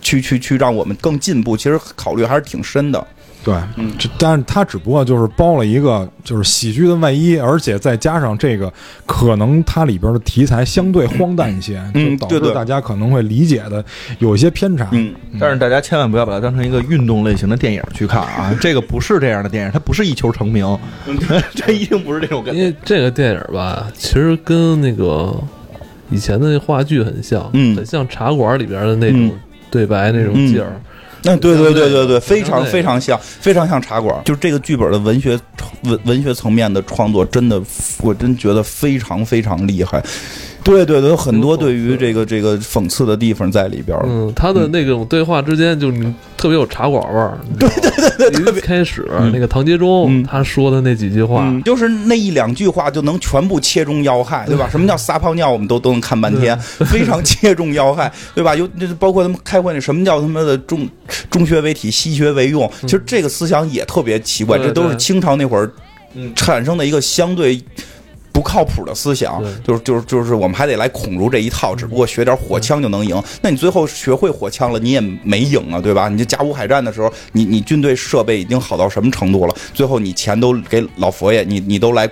[0.01, 3.07] 去去去让我们更进步，其实考虑还是挺深的。
[3.44, 8.72] 对，嗯这但是他只不过就是包了一个就是喜剧的外衣，而且再加上这个，
[9.06, 13.84] 可能它里边的题材相对荒诞一些，嗯就导对对致大家可能会理解的
[14.20, 14.88] 有一些偏差。
[14.92, 18.56] 嗯，但是大家千万不要把它当成一个运动类型的电影去看啊！
[18.62, 20.78] 这个不是这样的电影，它不是一球成名，
[21.56, 22.60] 这一定不是这种感觉。
[22.62, 25.36] 因为这个电影吧，其实跟那个
[26.12, 29.32] 以前的那话剧很像，嗯很像茶馆里边的那种嗯
[29.72, 30.80] 对白那种劲儿。
[31.24, 34.19] 那对对对对对，非常非常像，非常像茶馆。
[34.26, 35.39] 就是这个剧本的文学
[35.84, 37.61] 文文学层面的创作，真的，
[38.01, 40.03] 我真觉得非常非常厉害。
[40.64, 44.05] 对对对，有很多对于这个这个讽刺的地方在里边儿。
[44.07, 45.91] 嗯，他的那种对话之间，就
[46.38, 47.38] 特别有茶馆味儿。
[47.59, 54.70] 对对对对，一开始那个唐杰忠嗯他说的那几句话，嗯，就是那一两句话就能全部切中要害，对吧？
[54.70, 58.55] 什么叫撒泡尿，我们都都能看半天，非常切中要害， 对吧？
[58.55, 60.88] 有那包括他们开会那什么叫他妈的中
[61.30, 65.72] 中学为体，西学为用，其实这个思想也特别奇怪，对这都是清朝那会儿
[66.14, 67.59] 嗯产生的一个相对。
[68.32, 73.21] 不靠谱的思想，就是就是就是，我们还得来孔儒这一套，只不过学点火枪就能赢。
[73.41, 76.07] 那你最后学会火枪了，你也没赢啊，对吧？
[76.07, 79.55] 你这甲午海战的时候，你你军队设备已经好到什么程度了？
[79.73, 82.09] 最后你钱都给老佛爷，你你都来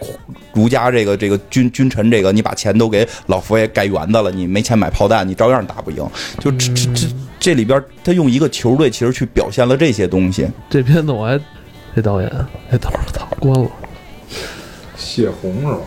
[0.54, 6.06] 儒家这个这个君君臣这个，你把钱都给老佛爷盖园子了，你没钱买炮弹，你照样打不赢。
[6.40, 7.08] 就这这这
[7.40, 10.48] 这里边，他用一个球队其实去表现了这些东西。
[10.70, 11.40] 这片子我还
[11.96, 12.30] 这导演，
[12.72, 13.70] 哎，等会儿操关了。
[14.98, 15.80] 谢红是吧？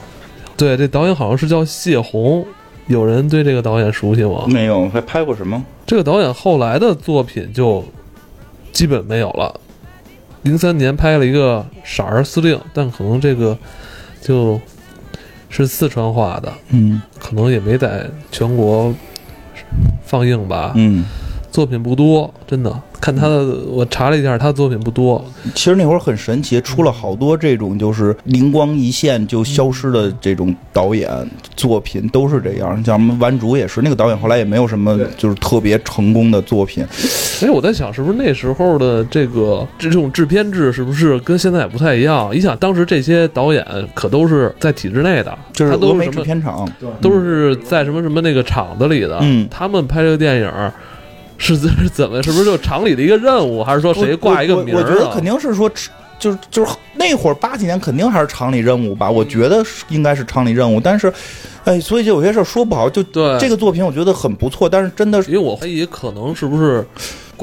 [0.63, 2.47] 对，这导演好像是叫谢红，
[2.87, 4.45] 有人对这个导演熟悉吗？
[4.47, 5.61] 没有，还拍过什么？
[5.85, 7.85] 这个导演后来的作品就
[8.73, 9.61] 基本没有了。
[10.43, 13.59] 零三年拍了一个《傻儿司令》，但可能这个
[14.21, 14.61] 就
[15.51, 18.95] 是四川话的，嗯可能也没在全国
[20.05, 20.71] 放映吧。
[20.77, 21.05] 嗯
[21.53, 22.75] 作品不多，真的。
[22.99, 25.23] 看他的，我查了一下，他的作品不多。
[25.57, 31.11] 其实那会儿很神奇，出了好多这种就是灵光一现就消失的这种导演
[31.57, 32.77] 作品，都是这样。
[32.85, 36.87] 像什么顽主也是，那个导演后来也没有什么就是特别成功的作品。
[36.93, 42.31] 所以我在想，是不是那时候的这个这种制片制是不是跟现在也不太一样？
[42.33, 49.19] 你想，当时这些导演可都是在体制内的，就是他都是什么制片厂，都是在什么什么那个厂子里的。
[49.23, 50.49] 嗯他们拍这个电影
[51.43, 52.23] 是怎是怎么？
[52.23, 55.69] 是不是就厂里的一个任务，还是说谁挂一个名儿、啊我觉得肯定是说，
[56.21, 59.11] 就是就是那会儿八几年肯定还是厂里任务吧。
[59.11, 61.13] 我觉得应该是厂里任务，但是，
[61.65, 62.89] 哎，所以就有些事儿说不好。
[62.89, 66.87] 就对这个作品，我觉得很不错，但是真的是因为我怀疑可能是不是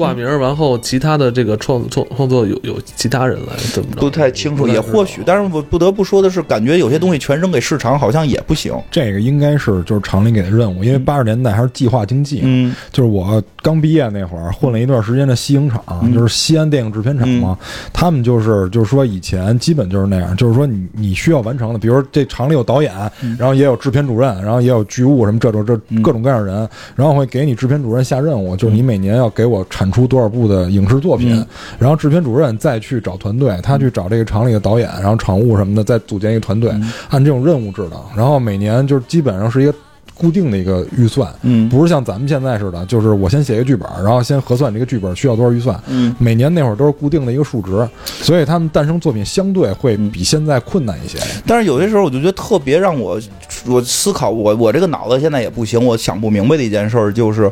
[0.00, 4.00] 挂名儿，完后其他的这个创创创作有有其他人来怎么着？
[4.00, 5.20] 不太清楚，也或许。
[5.26, 8.72] 但是我不得不说的是，感觉有些东西全扔给市场好像也不行。
[8.90, 12.40] 这个应该是就是厂里给的任务，因为八十年代还是计划经济。
[12.42, 17.58] 嗯就是我刚毕业那会儿混了一段时间的西影厂，嗯就是西安电影制片厂嘛。
[17.92, 22.92] 他们就是就是说以前基本就是那样，就是说你你需要完成的，比如说这厂里有导演，
[23.38, 31.46] 然后也有制片主任，然后也有剧务什么这种这嗯各种各样的人，然后会给你制片主任下任务，就是你每年要给我产出多少部的影视作品，嗯
[31.78, 39.74] 然后制片主任再去找团队，他去找这个厂里的导演，然后场务什么的，再组建一个团队，嗯按这种任务制的，然后每年就是基本上是一个
[40.14, 45.80] 固定的一个预算，嗯不是像咱们现在似的，就是我先写一个剧本，然后先核算这个剧本需要多少预算。
[45.88, 51.18] 嗯每年那会儿都是固定的一个数值，所以他们诞生作品相对会比现在困难一些。
[51.46, 53.18] 但是有些时候我就觉得特别让我
[53.66, 57.50] 我思考，我我这个脑子现在也不行，我想不明白的一件事儿就是。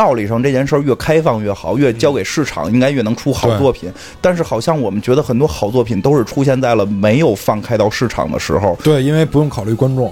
[0.00, 3.92] 道理上这件事儿越开放越好，越交给市场，应该越能出好作品。
[4.18, 8.74] 但是好像我们觉得很多好作品都是出现在了没有放开到市场的时候。
[8.82, 10.10] 对，因为不用考虑观众，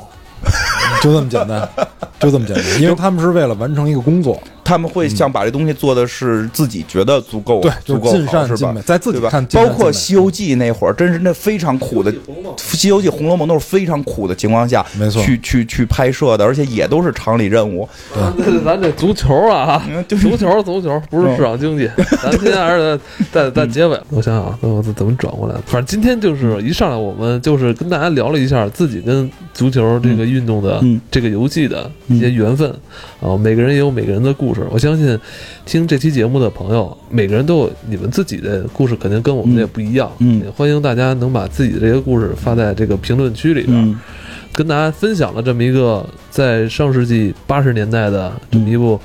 [1.01, 1.67] 就这么简单，
[2.21, 2.83] 就这么简单。
[2.83, 4.39] 因为 他们是为了完成一个工作，
[4.69, 8.75] 他们会想把这东西做的是自己觉得足够，对，足够好，尽善是吧，？
[8.85, 9.43] 在自己看，？
[9.47, 12.13] 包括《西游记》那会儿，真是那非常苦的，
[12.59, 17.89] 《西游记》《红楼梦》都是非常苦的情况下，没错去去去拍摄的，而且也都是厂里任务。
[18.15, 21.89] 咱咱这足球啊足球足球不是市场经济，
[22.23, 23.01] 咱今天还是
[23.33, 23.99] 在在在结尾。
[24.11, 25.55] 我想想，那我怎么转过来？
[25.65, 32.69] 反正今天就是一上来，我们就是跟大家聊了一下自己跟足球这个运动的嗯这个游戏的一些缘分
[33.23, 34.58] 啊，每个人也有每个人的故事。
[34.71, 35.19] 我相信
[35.65, 40.11] 听这期节目的朋友，每个人都有你们自己的故事，肯定跟我们的也不一样。
[40.19, 43.77] 嗯也欢迎大家能把自己的这些故事发在这个评论区里边。
[43.77, 43.99] 嗯
[44.51, 48.99] 跟大家分享了这么一个在上世纪八十年代的这么一部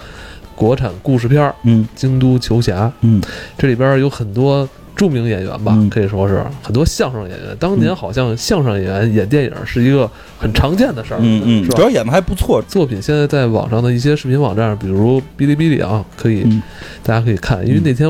[0.55, 2.87] 国产故事片儿《嗯京都球侠》。
[3.01, 3.21] 嗯
[3.55, 7.55] 这里边有很多著名演员吧，嗯可以说是很多相声演员。
[7.59, 12.61] 当年好像相声演员演电影是一个很常见的事儿，嗯嗯，主要演的还不错。
[12.67, 16.61] 作品现在在网上的一些视频网站，比如哔哩哔哩啊，可以、嗯
[17.03, 17.65] 大家可以看。
[17.67, 18.07] 因为那天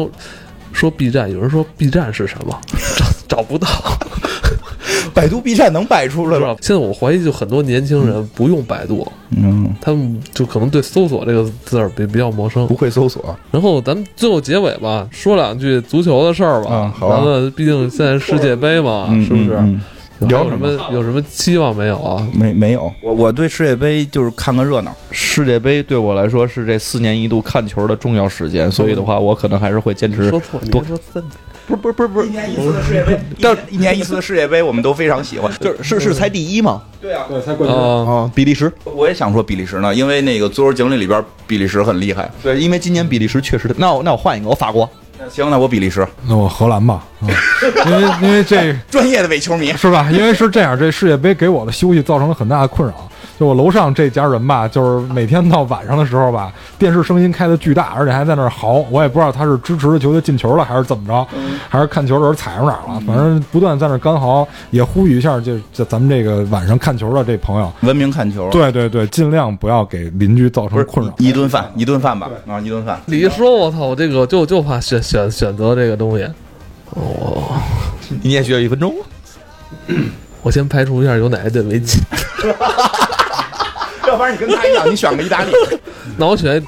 [0.72, 2.60] 说 B 站，有人说 B 站是什么，
[3.28, 3.68] 找找不到，
[5.14, 6.40] 百度 B 站能摆出来了。？
[6.40, 12.76] 是吧现在我怀疑，就很多年轻人不用百度，嗯，他们就可能对搜索这个字儿比比较陌生不。
[12.76, 13.36] 会搜索。
[13.52, 16.74] 然后咱们最后结尾吧，说两句足球的事儿吧。
[16.74, 19.52] 啊好啊咱们毕竟现在世界杯嘛，嗯是不是？
[19.52, 19.82] 嗯嗯
[20.20, 22.26] 有聊什么有什么期望没有啊？
[22.34, 24.96] 没没有，我我对世界杯就是看个热闹。
[25.12, 31.32] 世界杯对我来说是这四年一度看球的重要时间，所以的话，我可能还是会坚持说错，你多别说三年。
[31.68, 35.52] 不是不是不是不是，一年一次的世界杯， 但一年一次的世界杯，我们都非常喜欢。
[35.60, 36.82] 就是是是才第一吗？
[37.02, 37.78] 对啊，对，才冠军。
[37.78, 38.72] 啊，啊，比利时。
[38.84, 42.30] 我也想说比利时呢，因为那个足球经理里边比利时很厉害。
[42.42, 44.90] 对，因为今年比利时确实，那我那我换一个，我法国。
[45.30, 47.28] 行，那我比利时，那我荷兰吧，啊，
[47.86, 49.72] 因为因为这 专业的伪球迷。
[49.74, 50.10] 是吧？
[50.12, 53.10] 因为是这样，这世界杯给我的休息造成了很大的困扰。
[53.40, 58.86] 就我楼上这家人吧，就是每天到晚上的时候吧，电视声音开的巨大，而且还在那儿嚎。
[58.92, 61.28] 我也不知道他是支持的球队进球了，还是怎么着，
[61.68, 63.02] 还是看球的时候踩着哪儿了。
[63.08, 71.14] 反正不断在那儿干嚎，也呼吁一下，就就咱们这个晚上看球的这朋友，文明看球，对对对，尽量不要给邻居造成困扰。
[71.18, 73.02] 一顿饭，一顿饭吧，啊，一顿饭。
[73.06, 76.24] 你一说，我操，我这个就就怕选选选择这个东西。
[76.92, 77.60] 哦，
[78.22, 78.94] 你也需要一分钟。
[80.44, 82.02] 我先排除一下有哪一队没进，
[82.46, 82.54] 要
[84.24, 85.52] 不然你跟他一样， 你选个意大利。
[86.18, 86.64] 那我选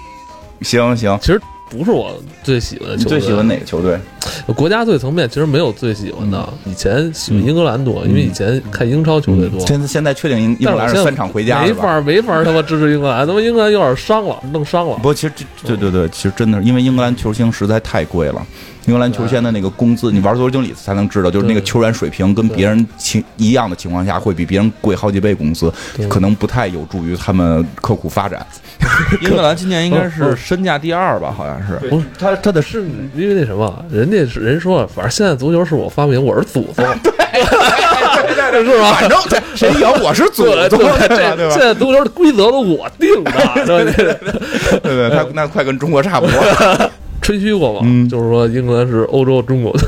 [0.61, 1.39] 行行，其实
[1.69, 2.11] 不是我
[2.43, 3.19] 最喜欢的球队。
[3.19, 3.97] 最喜欢哪个球队？
[4.53, 9.57] 国家队层面其实没有最喜欢的，以前喜欢英格兰多，因为以前看英超球队多。
[9.65, 11.73] 现在现在确定英英格兰是三场回家没？
[11.73, 15.03] 法没法他妈支持英格兰，他妈英格兰有点伤了，弄伤了不。
[15.03, 15.33] 过其实
[15.63, 18.45] 这对对对，其实真的是因为英格兰球星实在太贵了。
[18.85, 25.71] 英格兰球星的那个工资，你玩足球经理才能知道，就是那个球员水平跟别人情一样的情况下，会比别人贵好几倍工资，
[26.07, 28.45] 可能不太有助于他们刻苦发展。
[29.21, 31.75] 英格兰今年应该 是身价第二吧，好像是。
[31.89, 32.83] 不是他他的是
[33.15, 37.11] 因为那什么，人家是人说，反正现在足球是我发明，我是祖宗， 对
[38.63, 38.93] 是吧？
[38.93, 41.35] 反正对谁赢我是祖对宗，对对吧？
[41.35, 41.53] 对吧？
[41.53, 43.31] 现在足球的规则都我定的，
[43.65, 44.13] 对对
[44.83, 46.91] 对对，他那快跟中国差不多。
[47.25, 49.87] 吹嘘过吧，嗯就是说英格兰是欧洲中国的，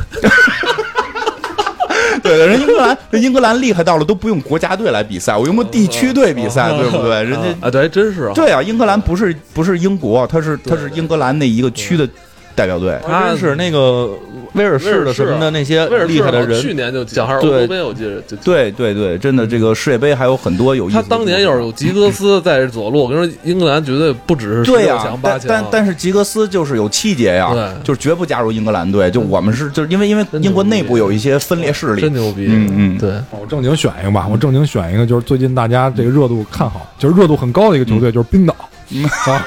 [2.23, 7.23] 对 对，人英格兰，人英格兰厉害到了都不用国家队来比赛，我用个地区队比赛，对不对？
[7.23, 12.09] 人家啊，对，真是啊，对啊，英格兰不是不是英国，他是他是英格兰那一个区的
[12.55, 12.97] 代表队。
[13.05, 14.09] 他真是那个
[14.53, 18.35] 威尔士的什么的那些威尔士厉害的人，去年就讲还是欧对洲杯，我记得就。
[18.37, 21.03] 对对对，真的，这个世界杯还有很多有意思他。
[21.03, 27.67] 当年要是有吉格斯在左路，我跟你说，英格兰绝对不只是对呀、强八强，但但但是吉格斯就是有气节呀，对。
[27.83, 29.09] 就是绝不加入英格兰队。
[29.11, 32.01] 就我们是就是因为因为英国内部有一些分裂势力。
[32.01, 32.97] 真，牛逼，嗯嗯。
[32.97, 38.55] 对，我正经选一个吧，我正经选一个，就是最近大家这个热度看好，就是热度很高的一个球队，就是冰岛。
[39.27, 39.45] 啊，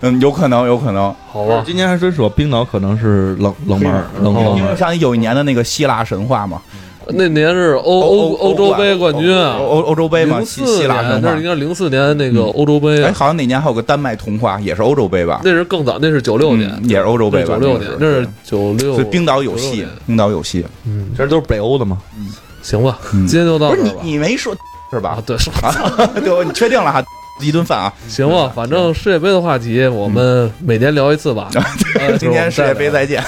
[0.00, 1.14] 嗯，有可能有可能。
[1.32, 4.76] 好吧，今年还真说冰岛可能是冷冷门儿冷门，因为。
[4.76, 6.60] 像有一年的那个希腊神话嘛，
[7.08, 11.48] 那年是欧欧欧欧洲杯冠军啊，欧欧欧洲杯嘛，希希腊神话年那是应。
[11.48, 15.40] 该零四年那个欧洲杯哎，啊，好像哪年还有个丹麦童话，也是欧洲杯吧？
[15.44, 17.54] 那是更早，那是九六年嗯，也是欧洲杯吧？
[17.54, 20.64] 九六年，那是九六，所以冰岛有戏，冰岛有戏。
[20.86, 22.28] 嗯，这都是北欧的嘛，嗯
[22.62, 23.92] 行吧，嗯今天就到不是你。
[24.02, 24.54] 你没说
[24.92, 25.22] 是吧啊，？
[25.26, 25.68] 对，是吧？
[25.98, 27.02] 啊，对，你确定了哈？
[27.40, 27.92] 一顿饭啊！
[28.08, 31.50] 行吧，反正世界杯的话题我们每年聊一次吧。
[32.00, 33.22] 呃今天世界杯再见。